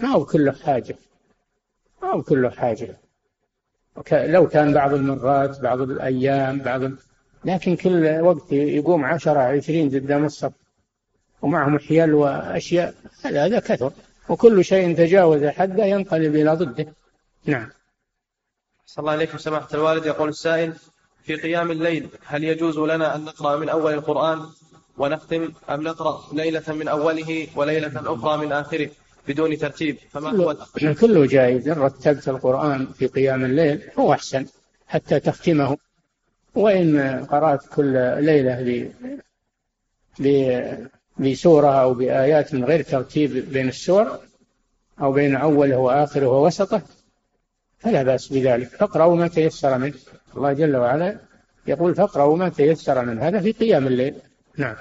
[0.00, 0.96] ما هو كله حاجة
[2.02, 2.96] ما هو كله حاجة.
[3.96, 4.12] وك...
[4.12, 6.82] لو كان بعض المرات بعض الأيام بعض
[7.44, 10.52] لكن كل وقت يقوم عشرة عشرين قدام الصف
[11.42, 13.92] ومعهم حيل وأشياء هذا هذا كثر.
[14.28, 16.86] وكل شيء تجاوز حده ينقلب إلى ضده.
[17.44, 17.70] نعم.
[18.86, 20.06] صلى الله عليكم سماحة الوالد.
[20.06, 20.72] يقول السائل
[21.24, 24.40] في قيام الليل هل يجوز لنا أن نقرأ من أول القرآن
[24.98, 28.90] ونختم أم نقرأ ليلة من أوله وليلة أخرى من آخره
[29.28, 31.68] بدون ترتيب؟ فما هو كله, كله جائز.
[31.68, 34.46] إن رتبت القرآن في قيام الليل هو أحسن
[34.86, 35.76] حتى تختمه.
[36.54, 37.92] وإن قرأت كل
[38.24, 38.90] ليلة
[40.18, 40.86] ب-
[41.18, 44.18] بسورة أو بآيات من غير ترتيب بين السور
[45.00, 46.82] أو بين أوله وآخره ووسطه
[47.78, 48.68] فلا بأس بذلك.
[48.68, 49.94] فاقرأوا ما تيسر منه.
[50.36, 51.18] الله جل وعلا
[51.66, 53.28] يقول فاقرأوا ما تيسر منه.
[53.28, 54.14] هذا في قيام الليل.
[54.56, 54.76] نعم.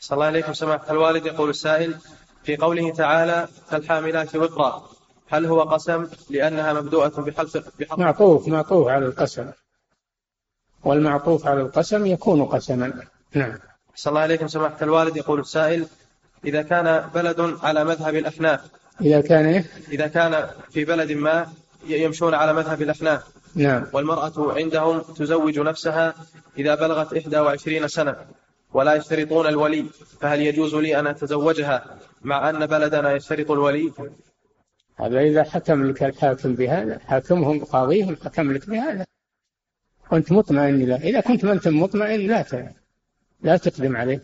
[0.00, 1.26] صلى الله عليكم سماحة الوالد.
[1.26, 1.94] يقول السائل
[2.44, 4.90] في قوله تعالى فالحاملات وقرا
[5.28, 7.58] هل هو قسم لأنها مبدوءة بحرف
[7.98, 9.50] معطوف معطوف على القسم.
[10.84, 12.92] والمعطوف على القسم يكون قسما.
[13.34, 13.58] نعم.
[13.94, 15.16] صلى الله عليكم سماحة الوالد.
[15.16, 15.86] يقول السائل
[16.44, 18.60] إذا كان بلد على مذهب الأحناف
[19.00, 21.46] إذا كان إيه؟ إذا كان في بلد ما
[21.86, 23.22] يمشون على مذهب الأحناف
[23.54, 23.86] نعم.
[23.92, 26.14] والمرأة عندهم تزوج نفسها
[26.58, 28.16] إذا بلغت 21 سنة
[28.72, 29.86] ولا يشترطون الولي
[30.20, 33.92] فهل يجوز لي أن أتزوجها مع أن بلدنا يشترط الولي؟
[34.96, 39.04] هذا إذا حكم لك الحاكم بهذا حاكمهم قاضيهم حكم لك بهذا.
[40.10, 42.42] كنت مطمئن إذا كنت ما أنت مطمئن لا
[43.42, 44.20] لا تقدم عليه.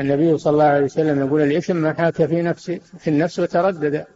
[0.00, 4.06] النبي صلى الله عليه وسلم يقول الإثم ما حاك في نفس في النفس وتردد.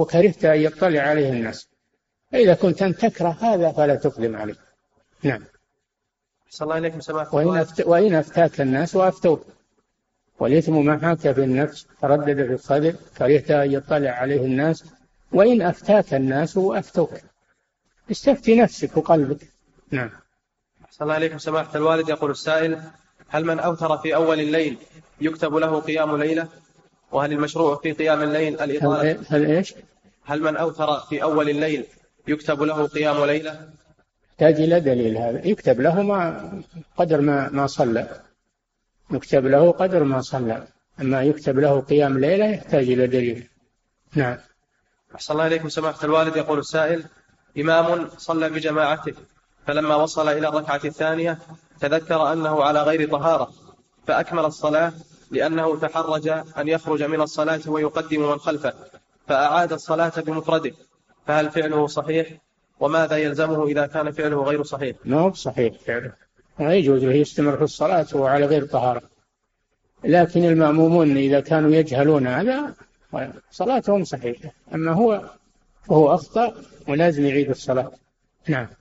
[0.00, 1.68] وكرهت أن يطلع عليه الناس.
[2.32, 4.54] فإذا كنت أن تكره هذا فلا تقدم عليه.
[5.22, 5.44] نعم.
[6.50, 7.86] صلى الله عليكم سماحة وإن, أفت...
[7.86, 9.46] وإن أفتاك الناس وأفتوك.
[10.38, 14.84] والإثم ما حاك في النفس تردد في الصدر كرهت أن يطلع عليه الناس.
[15.32, 17.12] وإن أفتاك الناس وأفتوك.
[18.10, 19.38] استفتي نفسك وقلبك.
[19.90, 20.10] نعم.
[20.98, 22.08] صلى الله عليكم سماحة الوالد.
[22.08, 22.80] يقول السائل
[23.28, 24.78] هل من أوتر في أول الليل
[25.20, 26.48] يكتب له قيام ليلة؟
[27.12, 29.74] وهل المشروع في قيام الليل الإطالة؟ هل إيش؟
[30.24, 31.84] هل من أوتر في أول الليل
[32.28, 33.68] يكتب له قيام ليلة؟
[34.30, 35.46] يحتاج إلى دليل هذا.
[35.46, 36.52] يكتب له ما
[36.96, 38.20] قدر ما ما صلى.
[39.10, 40.66] يكتب له قدر ما صلى.
[41.00, 43.48] أما يكتب له قيام ليلة يحتاج إلى دليل.
[44.14, 44.38] نعم.
[45.14, 46.36] أحسن الله إليكم سماحة الوالد.
[46.36, 47.04] يقول السائل
[47.58, 49.14] إمام صلى بجماعته.
[49.68, 51.38] فلما وصل إلى الركعة الثانية
[51.80, 53.50] تذكر أنه على غير طهارة
[54.06, 54.92] فأكمل الصلاة
[55.30, 58.72] لأنه تحرج أن يخرج من الصلاة ويقدم من خلفه
[59.26, 60.72] فأعاد الصلاة بمفرده.
[61.26, 62.28] فهل فعله صحيح؟
[62.80, 66.12] وماذا يلزمه إذا كان فعله غير صحيح؟ ما هو صحيح فعله.
[66.60, 69.02] لا يجوز له يستمر في الصلاة وهو على غير طهارة.
[70.04, 72.74] لكن المأمومون إذا كانوا يجهلون هذا
[73.50, 74.50] صلاتهم صحيحة.
[74.74, 75.22] أما هو
[75.88, 76.54] فهو أخطأ
[76.88, 77.92] ولازم يعيد الصلاة.
[78.48, 78.77] نعم.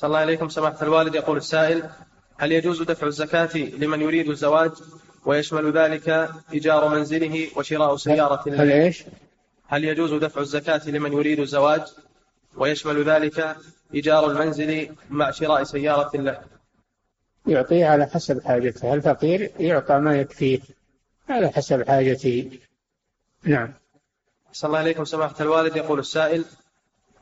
[0.00, 1.14] صلى الله عليكم سماحة الوالد.
[1.14, 1.90] يقول السائل
[2.38, 4.70] هل يجوز دفع الزكاة لمن يريد الزواج
[5.24, 9.04] ويشمل ذلك إيجار منزله وشراء سيارة هل إيش؟
[9.66, 11.82] هل يجوز دفع الزكاة لمن يريد الزواج
[12.56, 13.56] ويشمل ذلك
[13.94, 16.40] إيجار المنزل مع شراء سيارة له؟
[17.46, 18.94] يعطيه على حسب حاجته.
[18.94, 20.60] الفقير يعطى ما يكفيه
[21.28, 22.50] على حسب حاجته.
[23.44, 23.72] نعم.
[24.52, 25.76] صلى الله عليكم سماحة الوالد.
[25.76, 26.44] يقول السائل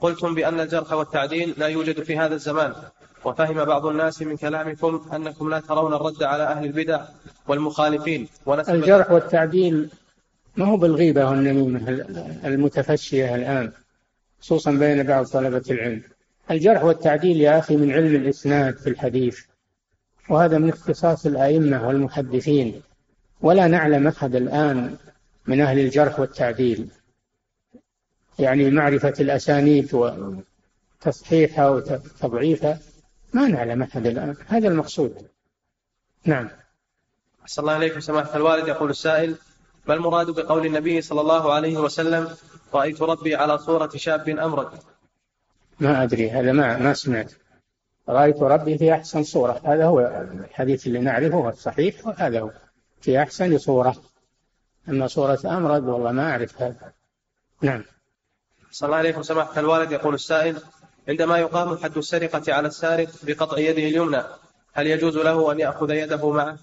[0.00, 2.74] قلتم بأن الجرح والتعديل لا يوجد في هذا الزمان
[3.24, 7.00] وفهم بعض الناس من كلامكم أنكم لا ترون الرد على أهل البدع
[7.48, 8.28] والمخالفين
[8.68, 9.90] الجرح والتعديل
[10.56, 11.88] ما هو بالغيبة والنميمة
[12.44, 13.72] المتفشية الآن
[14.40, 16.02] خصوصا بين بعض طلبة العلم.
[16.50, 19.40] الجرح والتعديل يا أخي من علم الإسناد في الحديث
[20.28, 22.82] وهذا من اختصاص الأئمة والمحدثين.
[23.40, 24.96] ولا نعلم أحد الآن
[25.46, 26.88] من أهل الجرح والتعديل.
[28.38, 29.94] يعني معرفة الأسانيد
[31.04, 32.78] وتصحيحها وتضعيفها
[33.32, 34.36] ما نعلم أحد الآن.
[34.46, 35.28] هذا المقصود.
[36.24, 36.50] نعم.
[37.42, 38.68] أحسن الله عليكم سماحة الوالد.
[38.68, 39.36] يقول السائل
[39.86, 42.28] ما المراد بقول النبي صلى الله عليه وسلم
[42.74, 44.68] رأيت ربي على صورة شاب أمرد
[45.80, 47.32] ما أدري هذا ما ما سمعت.
[48.08, 50.00] رأيت ربي في أحسن صورة هذا هو
[50.40, 52.50] الحديث اللي نعرفه الصحيح وهذا هو.
[53.00, 53.96] في أحسن صورة.
[54.88, 56.92] أما صورة أمرد والله ما أعرف هذا.
[57.62, 57.84] نعم.
[58.70, 60.58] صلى الله عليكم سماحة الوالد يقول السائل
[61.08, 64.22] عندما يقام حد السرقة على السارق بقطع يده اليمنى
[64.72, 66.58] هل يجوز له أن يأخذ يده معه؟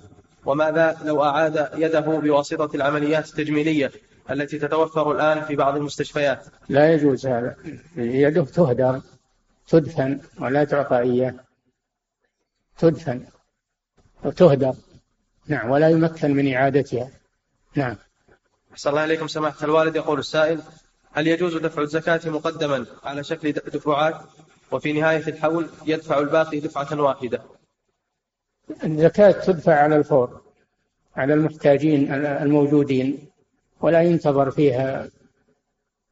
[0.46, 3.92] وماذا لو أعاد يده بواسطة العمليات التجميلية
[4.32, 7.56] التي تتوفر الآن في بعض المستشفيات؟ لا يجوز هذا.
[7.96, 9.02] يده تهدر
[9.68, 11.36] تدفن ولا تعطى إياه.
[12.78, 13.26] تدفن
[14.24, 14.74] وتهدر.
[15.48, 17.10] نعم ولا يمكن من إعادتها.
[17.76, 17.96] نعم.
[18.72, 19.96] أحسن الله عليكم سماحة الوالد.
[19.96, 20.62] يقول السائل
[21.16, 24.16] هل يجوز دفع الزكاة مقدما على شكل دفعات؟
[24.72, 27.42] وفي نهاية الحول يدفع الباقي دفعة واحدة.
[28.84, 30.42] الزكاة تدفع على الفور
[31.16, 33.28] على المحتاجين الموجودين
[33.82, 35.10] ولا ينتظر فيها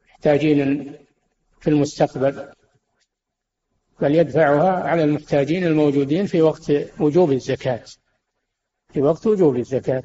[0.10, 0.94] محتاجين
[1.62, 2.48] في المستقبل
[4.02, 7.84] بل يدفعها على المحتاجين الموجودين في وقت وجوب الزكاة
[8.94, 10.04] في وقت وجوب الزكاة.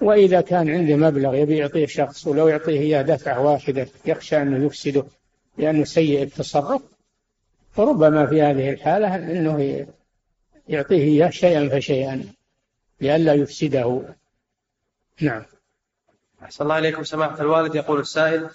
[0.00, 5.04] وإذا كان عنده مبلغ يبي يعطيه شخص ولو يعطيه إياه دفعة واحدة يخشى أنه يفسده
[5.58, 6.82] لأنه سيء التصرف
[7.72, 9.86] فربما في هذه الحالة أنه
[10.68, 12.24] يعطيه إياه شيئا فشيئا
[13.00, 14.02] لئلا يفسده.
[15.20, 15.42] نعم.
[16.42, 17.04] أحسن الله إليكم.
[17.04, 18.48] سماحة الوالد يقول السائل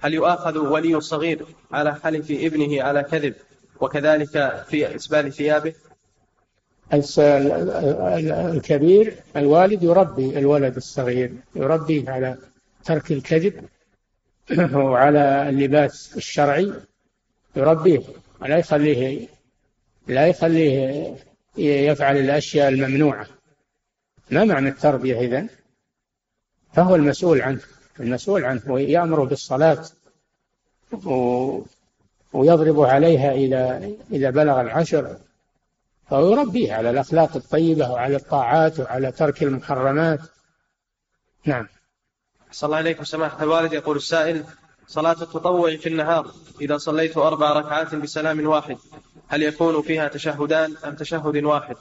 [0.00, 3.34] هل يؤاخذ ولي الصغير على حلف ابنه على كذب
[3.80, 5.74] وكذلك في إسبال ثيابه؟
[8.54, 12.36] الكبير الوالد يربي الولد الصغير يربيه على
[12.84, 13.64] ترك الكذب
[14.74, 16.72] وعلى اللباس الشرعي
[17.56, 18.02] يربيه.
[18.40, 19.28] ولا يخليه
[20.06, 21.14] لا يخليه
[21.56, 23.26] يفعل الأشياء الممنوعة.
[24.30, 25.48] ما معنى التربية إذن؟
[26.72, 27.60] فهو المسؤول عنه
[28.00, 29.84] المسؤول عنه ويأمره بالصلاة
[32.32, 35.16] ويضرب عليها إذا إذا بلغ العشر.
[36.10, 40.20] فهو يربيه على الأخلاق الطيبة وعلى الطاعات وعلى ترك المحرمات.
[41.44, 41.68] نعم.
[42.50, 43.72] صلى الله عليكم سماحة الوالد.
[43.72, 44.44] يقول السائل
[44.86, 46.30] صلاة التطوع في النهار
[46.60, 48.76] إذا صليت أربع ركعات بسلام واحد
[49.28, 51.76] هل يكون فيها تشهدان أم تشهد واحد؟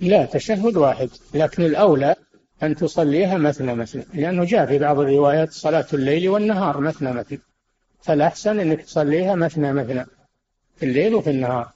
[0.00, 2.14] لا تشهد واحد لكن الأولى
[2.62, 7.40] أن تصليها مثنى مثنى لأنه جاء في بعض الروايات صلاة الليل والنهار مثنى مثنى
[8.02, 10.06] فالأحسن أنك تصليها مثنى مثنى
[10.76, 11.72] في الليل وفي النهار.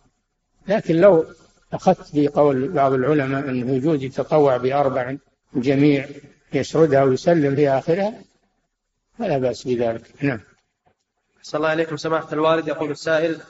[0.69, 1.25] لكن لو
[1.73, 5.17] أخذت بقول بعض العلماء أنه يجوز يتطوع بأربع
[5.55, 6.07] جميع
[6.53, 8.15] يسردها ويسلم في آخرها
[9.19, 10.03] فلا بأس بذلك.
[10.21, 10.41] نعم.
[11.43, 12.69] صلى الله عليكم سماحة الوالد.
[12.69, 13.41] يقول السائل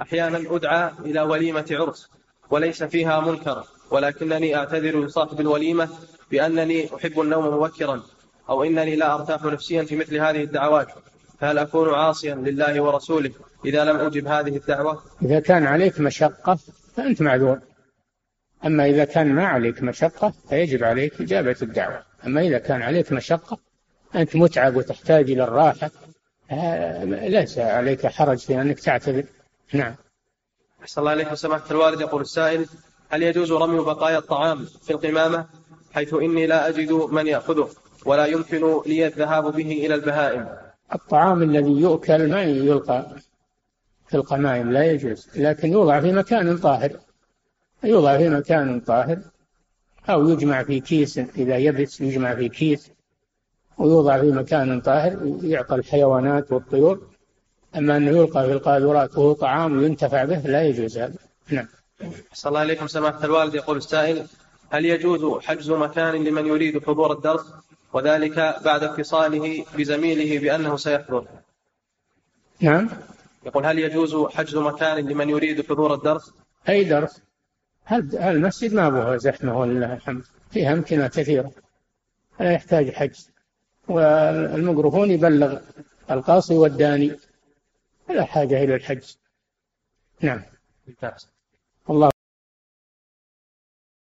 [0.00, 2.10] أحيانا أدعى إلى وليمة عرس
[2.50, 5.88] وليس فيها منكر ولكنني أعتذر لصاحب الوليمة
[6.30, 8.02] بأنني أحب النوم مبكرا
[8.48, 10.88] أو إنني لا أرتاح نفسيا في مثل هذه الدعوات.
[11.42, 13.30] فهل أكون عاصيا لله ورسوله
[13.64, 16.58] إذا لم أجب هذه الدعوة؟ إذا كان عليك مشقة
[16.96, 17.58] فأنت معذور.
[18.64, 22.02] أما إذا كان ما عليك مشقة فيجب عليك إجابة الدعوة.
[22.26, 23.58] أما إذا كان عليك مشقة
[24.14, 25.90] أنت متعب وتحتاج إلى الراحة
[27.28, 29.24] ليس عليك حرج في أنك تعتذر.
[29.72, 29.94] نعم.
[30.82, 32.66] أحسن الله عليكم سماحة الوالد يقول السائل
[33.10, 35.46] هل يجوز رمي بقايا الطعام في القمامة؟
[35.94, 37.68] حيث إني لا أجد من يأخذه
[38.06, 40.71] ولا يمكن لي الذهاب به إلى البهائم.
[40.94, 43.16] الطعام الذي يؤكل ما يلقى
[44.06, 45.28] في القمائم لا يجوز.
[45.36, 46.92] لكن يوضع في مكان طاهر.
[47.84, 49.18] يوضع في مكان طاهر.
[50.08, 52.90] أو يجمع في كيس إذا يبس يجمع في كيس.
[53.78, 57.08] ويوضع في مكان طاهر يعطى الحيوانات والطيور.
[57.76, 61.14] أما أنه يلقى في القاذورات وهو طعام وينتفع به لا يجوز هذا.
[61.50, 61.66] نعم.
[62.32, 63.54] صلى الله عليكم سماحة الوالد.
[63.54, 64.26] يقول السائل
[64.70, 67.52] هل يجوز حجز مكان لمن يريد حضور الدرس؟
[67.92, 71.26] وذلك بعد اتصاله بزميله بأنه سيحضر.
[72.60, 72.88] نعم.
[73.46, 76.32] يقول هل يجوز حجز مكان لمن يريد حضور الدرس؟
[76.68, 77.22] أي درس.
[78.14, 80.24] المسجد؟ ما أبوها زحمة ولله الحمد.
[80.50, 81.52] فيها أمكنة كثيرة.
[82.40, 83.30] لا يحتاج حجز.
[83.88, 85.58] والميكروفون يبلغ
[86.10, 87.16] القاصي والداني.
[88.08, 89.18] لا حاجة إلى الحجز.
[90.20, 90.42] نعم.
[90.86, 91.28] ممتاز.